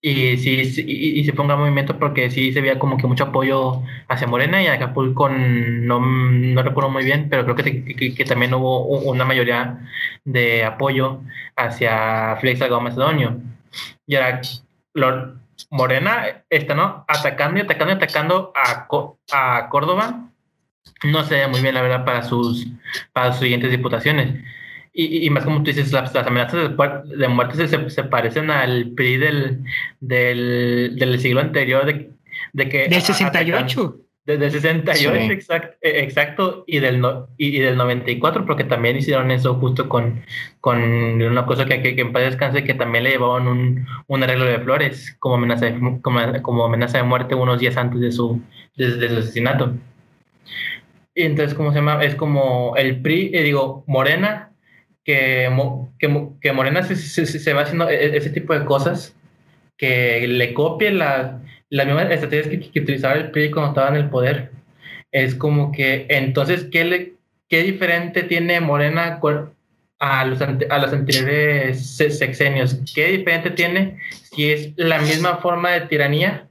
[0.07, 4.27] y sí, y, se ponga movimiento porque sí se veía como que mucho apoyo hacia
[4.27, 9.25] Morena y Acapulco no, no recuerdo muy bien, pero creo que, que, también hubo una
[9.25, 9.79] mayoría
[10.23, 11.21] de apoyo
[11.55, 13.39] hacia Félix Salgado Macedonio.
[14.05, 14.41] Y ahora
[15.71, 17.03] Morena está ¿no?
[17.07, 18.87] atacando y atacando y atacando a,
[19.31, 20.29] a Córdoba.
[21.03, 22.67] No se ve muy bien, la verdad, para sus,
[23.11, 24.35] para sus siguientes diputaciones.
[24.97, 29.17] Y, y, más como tú dices, las, amenazas de, muerte se, se, parecen al PRI
[29.17, 29.63] del,
[29.99, 32.11] del, del siglo anterior, de,
[32.53, 32.87] de que...
[32.87, 33.99] Del 68.
[34.25, 39.53] Desde el 68, exacto, exacto, y del, no, y, del 94, porque también hicieron eso
[39.55, 40.23] justo con,
[40.61, 44.45] con una cosa que, que, en paz descanse, que también le llevaban un, un arreglo
[44.45, 48.41] de flores como amenaza de, como, como amenaza de muerte unos días antes de su,
[48.75, 49.73] de, su asesinato.
[51.13, 52.03] Y entonces, ¿cómo se llama?
[52.03, 54.54] Es como el PRI, eh, digo, Morena,
[55.05, 55.49] que,
[55.99, 59.15] que, que Morena se, se, va haciendo e, e, ese tipo de cosas,
[59.77, 64.03] que le copie la, las mismas estrategias que, que, utilizaba el PRI cuando estaba en
[64.03, 64.51] el poder.
[65.11, 67.13] Es como que, entonces, ¿qué, le,
[67.47, 69.19] qué diferente tiene Morena
[69.99, 72.79] a los, a los anteriores sexenios?
[72.93, 76.49] ¿Qué diferente tiene si es la misma forma de tiranía?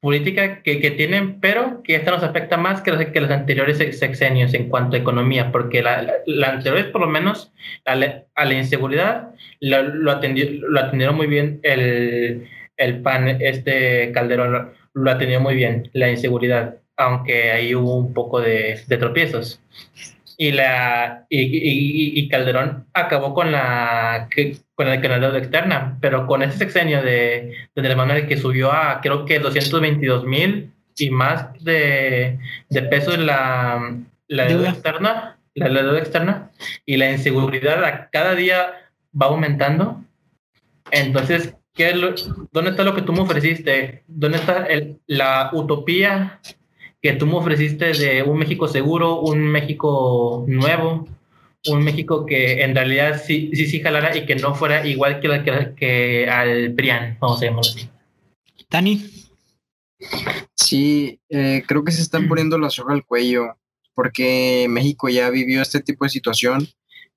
[0.00, 3.78] Política que, que, tienen, pero que esta nos afecta más que los, que los anteriores
[3.98, 7.52] sexenios en cuanto a economía, porque la, la, anterior, por lo menos,
[7.84, 9.30] a la, a la inseguridad
[9.60, 12.48] lo, lo, atendió, lo atendieron muy bien el,
[12.78, 18.40] el PAN, este Calderón lo, atendió muy bien, la inseguridad, aunque ahí hubo un poco
[18.40, 19.60] de, de tropiezos.
[20.38, 24.28] Y la y, y, Calderón acabó con la
[24.80, 29.02] con el canal externa, pero con ese sexenio de, de Andrés Manuel que subió a
[29.02, 32.38] creo que 222 mil y más de,
[32.70, 33.94] de pesos la,
[34.26, 36.50] la deuda externa, la, deuda externa
[36.86, 38.72] y la inseguridad a cada día
[39.12, 40.02] va aumentando.
[40.90, 41.92] Entonces, ¿qué
[42.50, 44.04] ¿dónde está lo que tú me ofreciste?
[44.06, 46.40] ¿Dónde está el, la utopía
[47.02, 51.06] que tú me ofreciste de un México seguro, un México nuevo,
[51.66, 55.28] un México que en realidad sí, sí, sí jalara y que no fuera igual que,
[55.28, 57.88] la, que, que al PRIAN, vamos a llamarlo así.
[58.70, 59.10] Dani.
[60.54, 63.56] Sí, eh, creo que se están poniendo la soga al cuello
[63.94, 66.68] porque México ya vivió este tipo de situación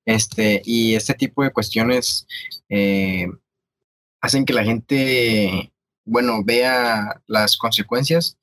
[0.06, 2.28] este, y este tipo de cuestiones
[2.70, 3.28] eh,
[4.22, 5.72] hacen que la gente,
[6.06, 8.38] bueno, vea las consecuencias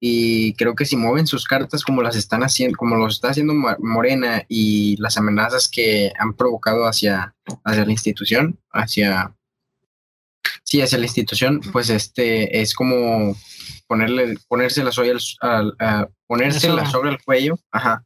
[0.00, 3.54] y creo que si mueven sus cartas como las están haciendo, como lo está haciendo
[3.78, 7.34] Morena y las amenazas que han provocado hacia,
[7.64, 9.34] hacia la institución, hacia
[10.68, 13.34] sí, hacia la institución, pues este es como
[13.86, 15.74] ponerle, ponérsela sobre el, al,
[16.26, 18.04] ponérsela sobre el cuello, ajá,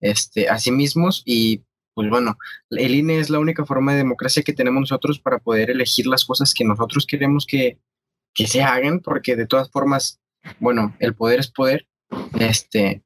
[0.00, 1.62] este, a sí mismos y
[1.94, 2.36] pues bueno,
[2.70, 6.24] el INE es la única forma de democracia que tenemos nosotros para poder elegir las
[6.24, 7.78] cosas que nosotros queremos que,
[8.34, 10.20] que se hagan, porque de todas formas
[10.58, 11.86] bueno, el poder es poder.
[12.38, 13.02] Este,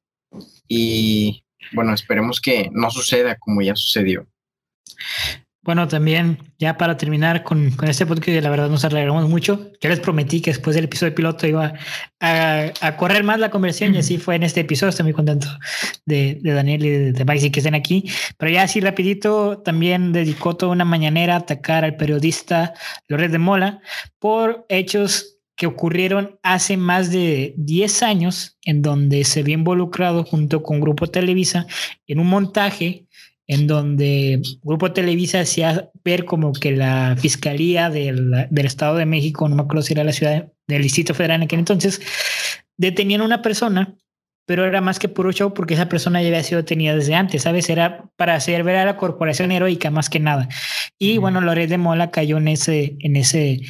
[0.67, 4.27] y bueno, esperemos que no suceda como ya sucedió.
[5.63, 9.73] Bueno, también ya para terminar con, con este podcast, la verdad nos alegramos mucho.
[9.81, 11.75] Ya les prometí que después del episodio piloto iba
[12.21, 14.91] a, correr más la conversión y así fue en este episodio.
[14.91, 15.49] Estoy muy contento
[16.07, 18.09] de, Daniel y de, de Maxi que estén aquí.
[18.39, 22.73] Pero ya así rapidito, también dedicó toda una mañanera a atacar al periodista
[23.09, 23.81] Loret de Mola
[24.19, 30.63] por hechos que ocurrieron hace más de 10 años, en donde se había involucrado junto
[30.63, 31.67] con Grupo Televisa
[32.07, 33.08] en un montaje
[33.49, 39.49] en donde Grupo Televisa hacía ver como que la Fiscalía del, del Estado de México,
[39.49, 42.01] no me acuerdo si era la ciudad del Distrito Federal en aquel entonces,
[42.77, 43.97] detenían a una persona,
[44.47, 47.43] pero era más que puro show porque esa persona ya había sido detenida desde antes,
[47.43, 47.71] ¿sabes?
[47.71, 50.49] Era para hacer ver a la corporación heroica más que nada.
[50.99, 53.63] Y bueno, Loret de Mola cayó en ese, en ese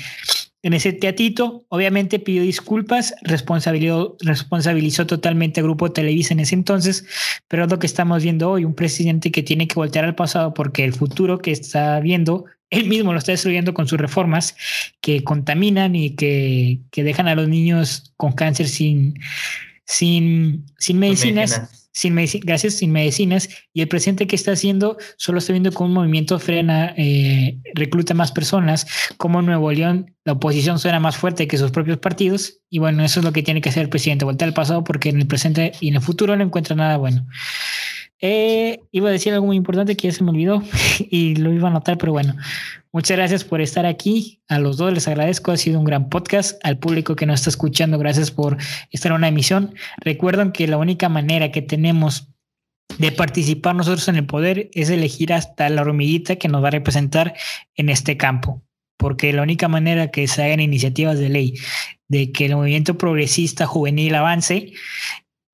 [0.63, 7.07] en ese teatito, obviamente pidió disculpas, responsabilizó, totalmente a Grupo Televisa en ese entonces,
[7.47, 10.55] pero es lo que estamos viendo hoy, un presidente que tiene que voltear al pasado
[10.55, 14.57] porque el futuro que está viendo, él mismo lo está destruyendo con sus reformas
[15.01, 19.15] que contaminan y que, que dejan a los niños con cáncer sin,
[19.85, 25.53] sin, sin medicinas sin gracias, sin medicinas, y el presidente que está haciendo solo está
[25.53, 28.87] viendo cómo un movimiento frena, eh, recluta más personas,
[29.17, 33.03] como en Nuevo León la oposición suena más fuerte que sus propios partidos, y bueno,
[33.03, 35.27] eso es lo que tiene que hacer el presidente, voltear al pasado porque en el
[35.27, 37.27] presente y en el futuro no encuentra nada bueno.
[38.21, 40.63] Eh, iba a decir algo muy importante que ya se me olvidó
[40.99, 42.35] y lo iba a notar, pero bueno,
[42.93, 44.41] muchas gracias por estar aquí.
[44.49, 46.59] A los dos les agradezco, ha sido un gran podcast.
[46.65, 48.57] Al público que nos está escuchando, gracias por
[48.91, 49.75] estar en una emisión.
[49.99, 52.29] Recuerden que la única manera que tenemos
[52.99, 56.73] de participar nosotros en el poder es elegir hasta la hormiguita que nos va a
[56.73, 57.35] representar
[57.77, 58.63] en este campo.
[58.97, 61.55] Porque la única manera que se hagan iniciativas de ley
[62.09, 64.73] de que el movimiento progresista juvenil avance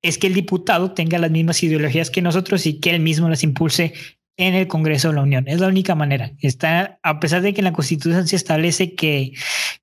[0.05, 3.43] es que el diputado tenga las mismas ideologías que nosotros y que él mismo las
[3.43, 3.93] impulse
[4.37, 5.47] en el Congreso de la Unión.
[5.47, 6.31] Es la única manera.
[6.41, 9.31] Está, a pesar de que en la Constitución se establece que,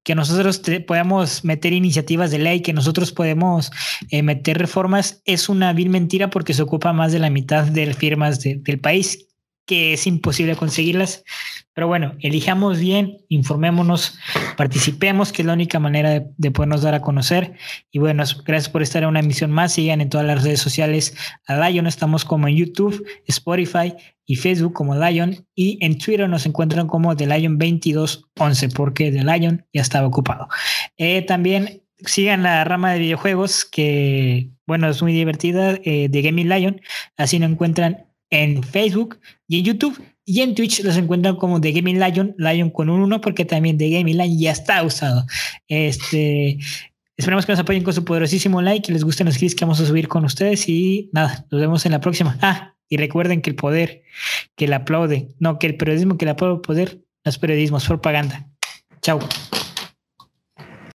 [0.05, 3.73] que nosotros podemos meter iniciativas de ley, que nosotros podemos
[4.11, 7.93] eh, meter reformas, es una vil mentira porque se ocupa más de la mitad de
[7.95, 9.27] firmas del país
[9.67, 11.25] que es imposible conseguirlas.
[11.75, 14.19] Pero bueno, elijamos bien, informémonos,
[14.59, 17.55] participemos, que es la única manera de, de, podernos dar a conocer.
[17.91, 19.73] Y bueno, gracias por estar en una emisión más.
[19.73, 21.87] Sigan en todas las redes sociales a Lion.
[21.87, 23.95] Estamos como en YouTube, Spotify
[24.27, 25.47] y Facebook como Lion.
[25.55, 30.49] Y en Twitter nos encuentran como The Lion 2211, porque The Lion ya estaba ocupado.
[30.99, 36.49] Eh, también sigan la rama de videojuegos, que bueno, es muy divertida, eh, de Gaming
[36.49, 36.81] Lion.
[37.17, 40.03] Así nos encuentran en Facebook y en YouTube.
[40.25, 43.77] Y en Twitch los encuentran como The Gaming Lion, Lion con un 1, porque también
[43.77, 45.27] The Gaming Lion ya está usado.
[45.69, 46.59] Este,
[47.17, 49.81] esperamos que nos apoyen con su poderosísimo like, que les gusten los clips que vamos
[49.81, 50.69] a subir con ustedes.
[50.69, 52.39] Y nada, nos vemos en la próxima.
[52.41, 54.03] Ah, y recuerden que el poder
[54.57, 57.79] que le aplaude, no, que el periodismo que le aplaude el poder no es periodismo,
[57.79, 58.49] es propaganda.
[59.01, 59.19] Chao.